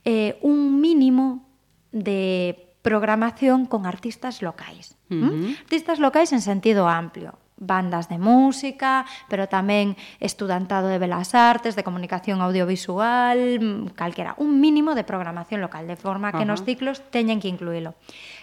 eh, 0.01 0.41
un 0.41 0.81
mínimo 0.81 1.45
de 1.93 2.73
programación 2.81 3.69
con 3.69 3.85
artistas 3.85 4.41
locais. 4.41 4.97
Uh 5.13 5.21
-huh. 5.21 5.69
Artistas 5.69 6.01
locais 6.01 6.33
en 6.33 6.41
sentido 6.41 6.89
amplio 6.89 7.42
bandas 7.63 8.11
de 8.11 8.19
música, 8.19 9.07
pero 9.31 9.47
tamén 9.47 9.95
estudantado 10.19 10.91
de 10.91 10.99
Belas 10.99 11.31
Artes, 11.31 11.79
de 11.79 11.87
comunicación 11.87 12.43
audiovisual, 12.43 13.39
mm, 13.59 13.95
calquera, 13.95 14.35
un 14.37 14.59
mínimo 14.59 14.93
de 14.93 15.07
programación 15.07 15.63
local, 15.63 15.87
de 15.87 15.95
forma 15.95 16.35
que 16.35 16.43
uh 16.43 16.47
-huh. 16.47 16.53
nos 16.53 16.67
ciclos 16.67 17.01
teñen 17.09 17.39
que 17.39 17.47
incluílo. 17.47 17.95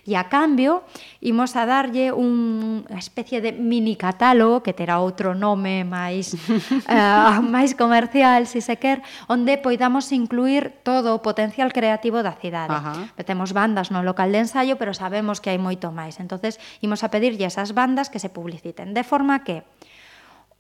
E 0.09 0.17
a 0.17 0.33
cambio, 0.33 0.83
imos 1.21 1.57
a 1.57 1.69
darlle 1.69 2.13
unha 2.15 2.97
especie 2.97 3.45
de 3.45 3.53
mini 3.53 3.97
catálogo 3.97 4.65
que 4.65 4.73
terá 4.73 5.01
outro 5.01 5.37
nome 5.37 5.85
máis 5.85 6.33
uh, 6.33 7.41
máis 7.55 7.77
comercial, 7.77 8.49
se 8.49 8.65
se 8.65 8.81
quer, 8.81 9.05
onde 9.29 9.61
poidamos 9.61 10.09
incluir 10.13 10.81
todo 10.83 11.13
o 11.13 11.23
potencial 11.23 11.73
creativo 11.73 12.25
da 12.25 12.33
cidade. 12.37 12.73
Ajá. 12.73 13.13
Temos 13.27 13.53
bandas 13.53 13.93
no 13.93 14.01
local 14.01 14.33
de 14.33 14.49
ensayo, 14.49 14.81
pero 14.81 14.97
sabemos 14.97 15.39
que 15.39 15.53
hai 15.53 15.61
moito 15.61 15.93
máis. 15.93 16.17
Entonces, 16.19 16.57
imos 16.81 17.05
a 17.05 17.13
pedirlle 17.13 17.45
esas 17.45 17.77
bandas 17.77 18.09
que 18.09 18.19
se 18.19 18.33
publiciten, 18.33 18.97
de 18.97 19.05
forma 19.05 19.45
que 19.45 19.63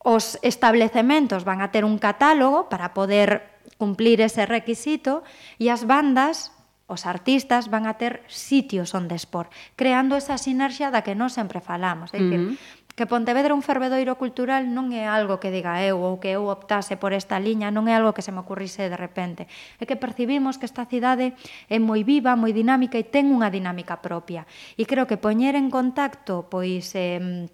os 0.00 0.40
establecementos 0.40 1.44
van 1.44 1.60
a 1.60 1.68
ter 1.68 1.84
un 1.84 2.00
catálogo 2.00 2.72
para 2.72 2.96
poder 2.96 3.60
cumplir 3.76 4.20
ese 4.20 4.48
requisito 4.48 5.24
e 5.60 5.68
as 5.68 5.84
bandas 5.84 6.52
Os 6.90 7.06
artistas 7.06 7.70
van 7.70 7.86
a 7.86 7.94
ter 7.94 8.26
sitios 8.26 8.90
onde 8.98 9.14
expor, 9.14 9.46
creando 9.78 10.18
esa 10.18 10.34
sinerxia 10.42 10.90
da 10.90 11.06
que 11.06 11.14
non 11.14 11.30
sempre 11.30 11.62
falamos. 11.62 12.10
É 12.10 12.18
dicir, 12.18 12.42
uh 12.42 12.50
-huh 12.50 12.80
que 13.00 13.06
Pontevedra 13.06 13.54
un 13.54 13.64
fervedoiro 13.64 14.20
cultural 14.20 14.68
non 14.68 14.92
é 14.92 15.08
algo 15.08 15.40
que 15.40 15.48
diga 15.48 15.80
eu 15.80 16.04
ou 16.04 16.20
que 16.20 16.36
eu 16.36 16.52
optase 16.52 17.00
por 17.00 17.16
esta 17.16 17.40
liña, 17.40 17.72
non 17.72 17.88
é 17.88 17.96
algo 17.96 18.12
que 18.12 18.20
se 18.20 18.28
me 18.28 18.44
ocurrise 18.44 18.92
de 18.92 18.98
repente. 18.98 19.48
É 19.80 19.88
que 19.88 19.96
percibimos 19.96 20.60
que 20.60 20.68
esta 20.68 20.84
cidade 20.84 21.32
é 21.72 21.80
moi 21.80 22.04
viva, 22.04 22.36
moi 22.36 22.52
dinámica 22.52 23.00
e 23.00 23.08
ten 23.08 23.32
unha 23.32 23.48
dinámica 23.48 24.04
propia. 24.04 24.44
E 24.76 24.84
creo 24.84 25.08
que 25.08 25.16
poñer 25.16 25.56
en 25.56 25.72
contacto 25.72 26.44
pois 26.52 26.92
eh, 26.92 27.48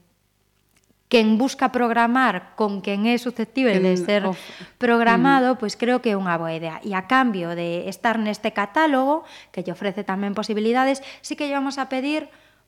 quen 1.08 1.38
busca 1.38 1.70
programar 1.70 2.58
con 2.58 2.82
quen 2.82 3.06
é 3.06 3.14
susceptible 3.14 3.78
de 3.78 3.94
ser 3.94 4.26
of. 4.26 4.38
programado, 4.78 5.54
mm. 5.54 5.58
pois 5.62 5.78
creo 5.78 6.02
que 6.02 6.10
é 6.12 6.18
unha 6.18 6.34
boa 6.34 6.50
idea. 6.50 6.82
E 6.82 6.98
a 6.98 7.06
cambio 7.06 7.54
de 7.54 7.86
estar 7.86 8.18
neste 8.18 8.50
catálogo, 8.50 9.22
que 9.54 9.62
lle 9.62 9.70
ofrece 9.70 10.02
tamén 10.02 10.34
posibilidades, 10.34 11.02
sí 11.22 11.38
que 11.38 11.46
lle 11.46 11.54
vamos 11.54 11.78
a 11.78 11.86
pedir 11.86 12.26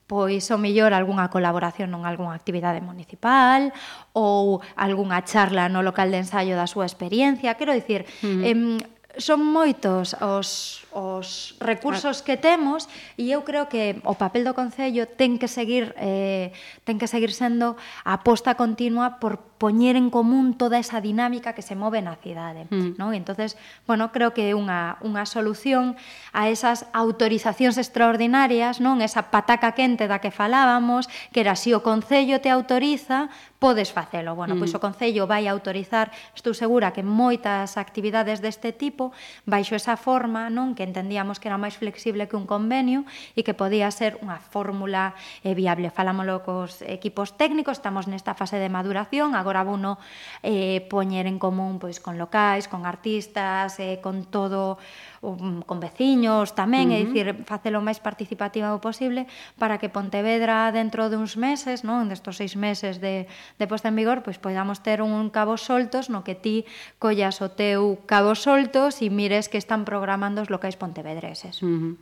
pois 0.08 0.48
o 0.48 0.56
mellor 0.56 0.96
algunha 0.96 1.28
colaboración 1.28 1.92
non 1.92 2.08
algunha 2.08 2.32
actividade 2.32 2.80
municipal 2.80 3.76
ou 4.16 4.64
algunha 4.72 5.20
charla 5.20 5.68
no 5.68 5.84
local 5.84 6.08
de 6.08 6.24
ensaio 6.24 6.56
da 6.56 6.64
súa 6.64 6.88
experiencia. 6.88 7.58
Quero 7.60 7.76
dicir, 7.76 8.08
mm. 8.24 8.40
em, 8.46 8.60
son 9.20 9.44
moitos 9.44 10.14
os 10.22 10.80
os 10.98 11.54
recursos 11.62 12.26
que 12.26 12.34
temos 12.34 12.90
e 13.14 13.30
eu 13.30 13.46
creo 13.46 13.70
que 13.70 14.02
o 14.02 14.18
papel 14.18 14.42
do 14.42 14.58
Concello 14.58 15.06
ten 15.06 15.38
que 15.38 15.46
seguir 15.46 15.94
eh, 15.94 16.50
ten 16.82 16.98
que 16.98 17.06
seguir 17.06 17.30
sendo 17.30 17.78
a 18.02 18.18
aposta 18.18 18.58
continua 18.58 19.22
por 19.22 19.38
poñer 19.58 19.98
en 19.98 20.10
común 20.10 20.54
toda 20.54 20.78
esa 20.78 21.02
dinámica 21.02 21.52
que 21.52 21.62
se 21.62 21.74
move 21.74 22.02
na 22.02 22.18
cidade. 22.18 22.70
Mm. 22.70 22.94
Non? 22.98 23.14
entonces, 23.14 23.58
bueno, 23.86 24.10
creo 24.14 24.32
que 24.32 24.50
é 24.50 24.54
unha, 24.54 24.96
unha 25.02 25.26
solución 25.26 25.98
a 26.30 26.46
esas 26.50 26.86
autorizacións 26.94 27.76
extraordinarias, 27.76 28.78
non 28.78 29.02
esa 29.02 29.34
pataca 29.34 29.74
quente 29.74 30.06
da 30.06 30.22
que 30.22 30.30
falábamos, 30.30 31.10
que 31.34 31.42
era 31.42 31.58
si 31.58 31.74
o 31.74 31.82
Concello 31.82 32.38
te 32.38 32.50
autoriza, 32.50 33.28
podes 33.58 33.90
facelo. 33.90 34.38
Bueno, 34.38 34.54
pois 34.54 34.70
mm. 34.70 34.78
pois 34.78 34.78
o 34.78 34.82
Concello 34.82 35.26
vai 35.26 35.50
autorizar, 35.50 36.14
estou 36.38 36.54
segura 36.54 36.94
que 36.94 37.02
moitas 37.02 37.74
actividades 37.74 38.38
deste 38.38 38.70
tipo, 38.70 39.10
baixo 39.42 39.74
esa 39.74 39.98
forma 39.98 40.46
non 40.48 40.78
que 40.78 40.86
entendíamos 40.88 41.36
que 41.36 41.52
era 41.52 41.60
máis 41.60 41.76
flexible 41.76 42.24
que 42.24 42.40
un 42.40 42.48
convenio 42.48 43.04
e 43.36 43.44
que 43.44 43.52
podía 43.52 43.92
ser 43.92 44.16
unha 44.24 44.40
fórmula 44.40 45.12
eh, 45.44 45.52
viable. 45.52 45.92
Falámoslo 45.92 46.40
cos 46.40 46.80
equipos 46.80 47.36
técnicos, 47.36 47.76
estamos 47.76 48.08
nesta 48.08 48.32
fase 48.32 48.56
de 48.56 48.72
maduración, 48.72 49.36
agora 49.36 49.60
vuno 49.60 50.00
eh, 50.40 50.80
poñer 50.88 51.28
en 51.28 51.36
común 51.36 51.76
pois 51.76 52.00
con 52.00 52.16
locais, 52.16 52.64
con 52.66 52.88
artistas, 52.88 53.76
eh, 53.76 54.00
con 54.00 54.24
todo 54.32 54.80
um, 55.22 55.62
con 55.62 55.80
veciños 55.80 56.54
tamén, 56.54 56.88
uh 56.88 56.92
-huh. 56.92 56.98
é 56.98 57.06
dicir, 57.06 57.26
facelo 57.44 57.78
o 57.78 57.84
máis 57.84 57.98
participativa 57.98 58.74
o 58.74 58.80
posible 58.82 59.26
para 59.58 59.76
que 59.76 59.90
Pontevedra 59.90 60.70
dentro 60.70 61.10
de 61.10 61.16
uns 61.16 61.36
meses, 61.36 61.82
non, 61.82 62.08
destos 62.08 62.38
seis 62.38 62.54
meses 62.54 63.02
de, 63.02 63.26
de 63.58 63.66
posta 63.66 63.90
en 63.90 63.96
vigor, 63.98 64.22
pois 64.22 64.38
podamos 64.38 64.80
ter 64.80 65.02
un 65.02 65.30
cabo 65.30 65.58
soltos 65.58 66.08
no 66.08 66.22
que 66.22 66.38
ti 66.38 66.64
collas 67.02 67.42
o 67.42 67.50
teu 67.50 67.98
cabo 68.06 68.38
soltos 68.38 69.02
e 69.02 69.10
mires 69.10 69.50
que 69.50 69.58
están 69.58 69.84
programando 69.84 70.42
os 70.42 70.50
locais 70.50 70.78
pontevedreses. 70.78 71.62
Uh 71.62 71.66
-huh. 71.66 71.92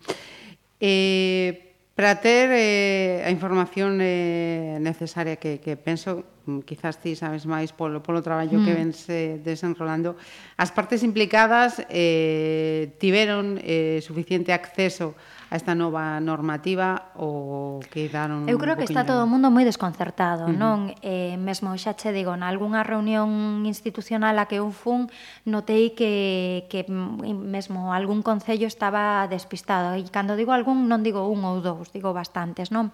Eh, 0.80 1.65
para 1.96 2.20
ter 2.20 2.52
eh, 2.52 3.24
a 3.24 3.32
información 3.32 3.98
eh, 4.04 4.76
necesaria 4.84 5.40
que, 5.40 5.64
que 5.64 5.80
penso 5.80 6.28
mm, 6.44 6.60
quizás 6.68 7.00
ti 7.00 7.16
sabes 7.16 7.48
máis 7.48 7.72
polo, 7.72 8.04
polo 8.04 8.20
traballo 8.20 8.60
mm. 8.60 8.64
que 8.68 8.72
vens 8.76 8.98
eh, 9.08 9.40
desenrolando 9.40 10.12
as 10.60 10.68
partes 10.76 11.00
implicadas 11.00 11.80
eh, 11.88 12.92
tiveron 13.00 13.56
eh, 13.64 14.04
suficiente 14.04 14.52
acceso 14.52 15.16
a 15.50 15.54
esta 15.56 15.74
nova 15.74 16.18
normativa 16.18 17.14
ou 17.14 17.78
quedaron 17.86 18.50
Eu 18.50 18.58
creo 18.58 18.74
que 18.74 18.82
está 18.82 19.06
todo 19.06 19.22
o 19.22 19.30
mundo 19.30 19.46
moi 19.46 19.62
desconcertado, 19.62 20.50
uh 20.50 20.50
-huh. 20.50 20.58
non? 20.58 20.90
Eh, 21.06 21.38
mesmo 21.38 21.70
xa 21.78 21.94
che 21.94 22.10
digo, 22.10 22.34
na 22.34 22.50
algunha 22.50 22.82
reunión 22.82 23.62
institucional 23.62 24.34
a 24.42 24.50
que 24.50 24.58
eu 24.58 24.74
fun, 24.74 25.06
notei 25.46 25.94
que, 25.94 26.66
que 26.66 26.82
mm, 26.90 27.46
mesmo 27.46 27.94
algún 27.94 28.26
concello 28.26 28.66
estaba 28.66 29.30
despistado 29.30 29.94
e 29.94 30.02
cando 30.10 30.34
digo 30.34 30.50
algún 30.50 30.90
non 30.90 31.06
digo 31.06 31.30
un 31.30 31.46
ou 31.46 31.62
dous, 31.62 31.85
vos 31.86 31.92
digo 31.94 32.10
bastantes, 32.10 32.74
non? 32.74 32.90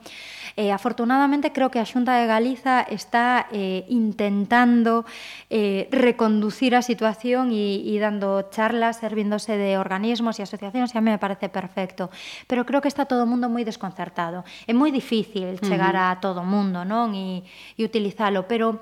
Eh, 0.53 0.69
afortunadamente 0.69 1.49
creo 1.49 1.73
que 1.73 1.81
a 1.81 1.89
Xunta 1.89 2.21
de 2.21 2.29
Galiza 2.29 2.85
está 2.85 3.49
eh, 3.49 3.89
intentando 3.89 5.09
eh, 5.49 5.89
reconducir 5.89 6.77
a 6.77 6.85
situación 6.85 7.49
e, 7.57 7.81
e 7.81 7.97
dando 7.97 8.53
charlas, 8.53 9.01
servíndose 9.01 9.57
de 9.57 9.81
organismos 9.81 10.37
e 10.37 10.45
asociacións, 10.45 10.93
e 10.93 11.01
a 11.01 11.03
mí 11.03 11.09
me 11.09 11.17
parece 11.17 11.49
perfecto. 11.49 12.13
Pero 12.45 12.69
creo 12.69 12.85
que 12.85 12.93
está 12.93 13.09
todo 13.09 13.25
o 13.25 13.29
mundo 13.29 13.49
moi 13.49 13.65
desconcertado. 13.65 14.45
É 14.69 14.77
moi 14.77 14.93
difícil 14.93 15.57
chegar 15.65 15.97
uh 15.97 16.05
-huh. 16.05 16.21
a 16.21 16.21
todo 16.21 16.45
o 16.45 16.47
mundo, 16.47 16.85
non? 16.85 17.17
E, 17.17 17.41
e 17.81 17.81
utilizalo, 17.81 18.45
pero... 18.45 18.77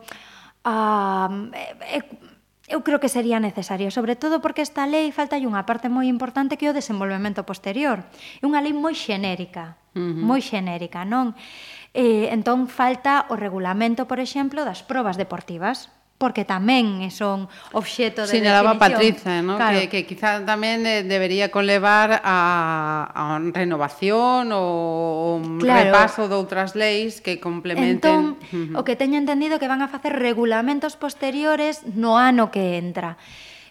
Uh, 0.61 1.49
é, 1.81 2.05
eu 2.70 2.80
creo 2.87 3.02
que 3.02 3.11
sería 3.11 3.42
necesario, 3.42 3.90
sobre 3.90 4.14
todo 4.14 4.40
porque 4.40 4.62
esta 4.62 4.87
lei 4.87 5.11
falta 5.11 5.37
unha 5.37 5.66
parte 5.66 5.90
moi 5.90 6.06
importante 6.06 6.56
que 6.56 6.66
é 6.66 6.72
o 6.72 6.76
desenvolvemento 6.76 7.42
posterior. 7.42 8.06
É 8.40 8.44
unha 8.46 8.62
lei 8.62 8.72
moi 8.72 8.94
xenérica, 8.94 9.76
uh 9.92 10.00
-huh. 10.00 10.22
moi 10.22 10.40
xenérica, 10.40 11.04
non? 11.04 11.35
Eh, 11.92 12.30
entón 12.30 12.70
falta 12.70 13.26
o 13.28 13.35
regulamento, 13.35 14.06
por 14.06 14.22
exemplo, 14.22 14.62
das 14.62 14.87
probas 14.87 15.18
deportivas 15.18 15.90
porque 16.20 16.44
tamén 16.44 17.00
eh, 17.00 17.09
son 17.09 17.48
obxeto 17.72 18.28
de 18.28 18.37
Señalaba 18.37 18.76
Patricia, 18.76 19.40
¿no? 19.40 19.56
claro. 19.56 19.80
que, 19.80 19.88
que 19.88 20.04
quizá 20.04 20.37
tamén 20.44 20.85
eh, 20.85 21.00
debería 21.00 21.48
conlevar 21.48 22.20
a, 22.20 23.09
a 23.09 23.40
renovación 23.56 24.52
ou 24.52 25.40
un 25.40 25.56
claro. 25.56 25.88
repaso 25.88 26.28
de 26.28 26.37
outras 26.37 26.76
leis 26.76 27.24
que 27.24 27.40
complementen... 27.40 28.37
Entón, 28.37 28.76
o 28.76 28.85
que 28.85 29.00
teño 29.00 29.16
entendido 29.16 29.56
que 29.56 29.64
van 29.64 29.80
a 29.80 29.88
facer 29.88 30.12
regulamentos 30.20 31.00
posteriores 31.00 31.88
no 31.88 32.20
ano 32.20 32.52
que 32.52 32.76
entra 32.76 33.16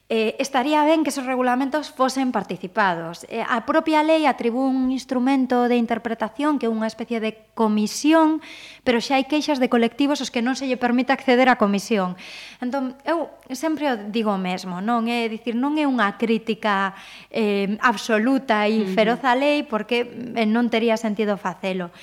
eh, 0.09 0.35
estaría 0.41 0.81
ben 0.83 1.05
que 1.05 1.13
esos 1.13 1.29
regulamentos 1.29 1.93
fosen 1.93 2.33
participados. 2.33 3.29
Eh, 3.29 3.45
a 3.45 3.61
propia 3.69 4.01
lei 4.01 4.25
atribú 4.25 4.65
un 4.65 4.89
instrumento 4.89 5.69
de 5.69 5.77
interpretación 5.77 6.57
que 6.57 6.65
é 6.65 6.73
unha 6.73 6.89
especie 6.89 7.21
de 7.21 7.37
comisión, 7.53 8.41
pero 8.81 8.97
xa 8.97 9.21
hai 9.21 9.29
queixas 9.29 9.61
de 9.61 9.69
colectivos 9.69 10.17
os 10.17 10.33
que 10.33 10.41
non 10.41 10.57
se 10.57 10.65
lle 10.65 10.81
permite 10.81 11.13
acceder 11.13 11.45
á 11.45 11.61
comisión. 11.61 12.17
Entón, 12.57 12.97
eu 13.05 13.29
sempre 13.53 13.85
o 13.85 13.95
digo 14.09 14.33
o 14.33 14.41
mesmo, 14.41 14.81
non 14.81 15.05
é 15.05 15.29
dicir, 15.29 15.53
non 15.53 15.77
é 15.77 15.85
unha 15.85 16.17
crítica 16.17 16.97
eh, 17.29 17.77
absoluta 17.77 18.65
e 18.65 18.89
feroz 18.89 19.21
á 19.21 19.37
lei 19.37 19.61
porque 19.61 20.09
eh, 20.33 20.49
non 20.49 20.73
tería 20.73 20.97
sentido 20.97 21.37
facelo. 21.37 21.93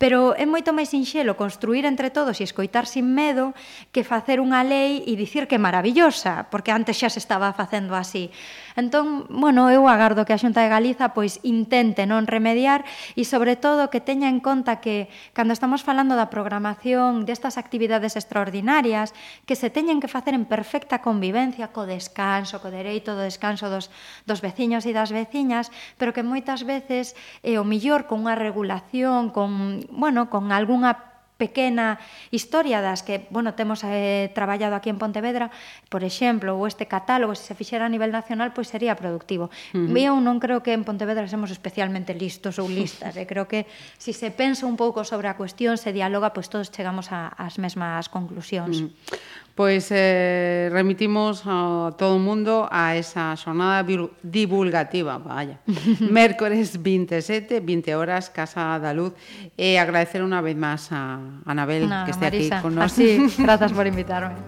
Pero 0.00 0.32
é 0.34 0.48
moito 0.48 0.72
máis 0.72 0.88
sinxelo 0.88 1.36
construir 1.36 1.84
entre 1.84 2.08
todos 2.08 2.40
e 2.40 2.48
escoitar 2.48 2.88
sin 2.88 3.12
medo 3.12 3.52
que 3.92 4.08
facer 4.08 4.40
unha 4.40 4.64
lei 4.64 5.04
e 5.04 5.12
dicir 5.20 5.44
que 5.44 5.60
é 5.60 5.62
maravillosa, 5.62 6.48
porque 6.48 6.72
antes 6.72 6.96
xa 6.96 7.12
se 7.12 7.20
estaba 7.20 7.52
facendo 7.52 7.92
así. 7.92 8.32
Entón, 8.72 9.28
bueno, 9.28 9.68
eu 9.68 9.84
agardo 9.84 10.24
que 10.24 10.32
a 10.32 10.40
Xunta 10.40 10.64
de 10.64 10.72
Galiza 10.72 11.12
pois 11.12 11.44
intente 11.44 12.08
non 12.08 12.24
remediar 12.24 12.88
e 13.12 13.28
sobre 13.28 13.52
todo 13.60 13.92
que 13.92 14.00
teña 14.00 14.32
en 14.32 14.40
conta 14.40 14.80
que 14.80 15.12
cando 15.36 15.52
estamos 15.52 15.84
falando 15.84 16.16
da 16.16 16.32
programación 16.32 17.28
destas 17.28 17.60
actividades 17.60 18.16
extraordinarias 18.16 19.12
que 19.44 19.60
se 19.60 19.68
teñen 19.68 20.00
que 20.00 20.08
facer 20.08 20.32
en 20.32 20.48
perfecta 20.48 21.04
convivencia 21.04 21.68
co 21.68 21.84
descanso, 21.84 22.64
co 22.64 22.72
dereito 22.72 23.12
do 23.12 23.28
descanso 23.28 23.68
dos, 23.68 23.92
dos 24.24 24.40
veciños 24.40 24.88
e 24.88 24.96
das 24.96 25.12
veciñas, 25.12 25.68
pero 26.00 26.16
que 26.16 26.24
moitas 26.24 26.64
veces 26.64 27.12
eh, 27.44 27.60
o 27.60 27.64
millor 27.68 28.08
con 28.08 28.24
unha 28.24 28.34
regulación, 28.34 29.28
con 29.28 29.81
bueno, 29.90 30.30
con 30.30 30.52
algunha 30.52 31.12
pequena 31.42 31.98
historia 32.30 32.78
das 32.78 33.02
que, 33.02 33.26
bueno, 33.34 33.58
temos 33.58 33.82
eh, 33.82 34.30
traballado 34.30 34.78
aquí 34.78 34.94
en 34.94 35.02
Pontevedra, 35.02 35.50
por 35.90 36.06
exemplo, 36.06 36.54
ou 36.54 36.70
este 36.70 36.86
catálogo, 36.86 37.34
se 37.34 37.50
se 37.50 37.58
fixera 37.58 37.90
a 37.90 37.90
nivel 37.90 38.14
nacional, 38.14 38.54
pois 38.54 38.70
sería 38.70 38.94
productivo. 38.94 39.50
Uh 39.74 39.90
-huh. 39.90 39.98
Eu 39.98 40.14
non 40.22 40.38
creo 40.38 40.62
que 40.62 40.70
en 40.70 40.86
Pontevedra 40.86 41.26
semos 41.26 41.50
especialmente 41.50 42.14
listos 42.14 42.62
ou 42.62 42.70
listas, 42.70 43.18
e 43.18 43.24
eh? 43.24 43.26
creo 43.26 43.50
que 43.50 43.66
se 43.98 44.14
si 44.14 44.22
se 44.22 44.30
pensa 44.30 44.70
un 44.70 44.78
pouco 44.78 45.02
sobre 45.02 45.26
a 45.26 45.34
cuestión, 45.34 45.74
se 45.74 45.90
dialoga, 45.90 46.30
pois 46.30 46.46
todos 46.46 46.70
chegamos 46.70 47.10
a, 47.10 47.34
as 47.34 47.58
mesmas 47.58 48.06
conclusións. 48.06 48.78
Uh 48.78 48.86
-huh. 48.86 49.50
Pois 49.54 49.92
eh, 49.92 50.70
remitimos 50.72 51.44
a 51.44 51.92
todo 52.00 52.16
o 52.16 52.22
mundo 52.22 52.64
a 52.72 52.96
esa 52.96 53.36
xornada 53.36 53.84
divulgativa, 54.24 55.20
vaya. 55.20 55.60
Mércores 56.00 56.80
27, 56.80 57.60
20 57.60 57.92
horas, 57.92 58.32
Casa 58.32 58.80
da 58.80 58.96
Luz. 58.96 59.12
E 59.52 59.76
agradecer 59.76 60.24
unha 60.24 60.40
vez 60.40 60.56
máis 60.56 60.88
a 60.88 61.20
Anabel 61.44 61.84
no, 61.84 62.08
que 62.08 62.16
este 62.16 62.32
Marisa. 62.32 62.56
aquí 62.56 62.62
con 62.64 62.72
nós. 62.80 62.88
Así, 62.88 63.20
grazas 63.44 63.76
por 63.76 63.84
invitarme. 63.84 64.40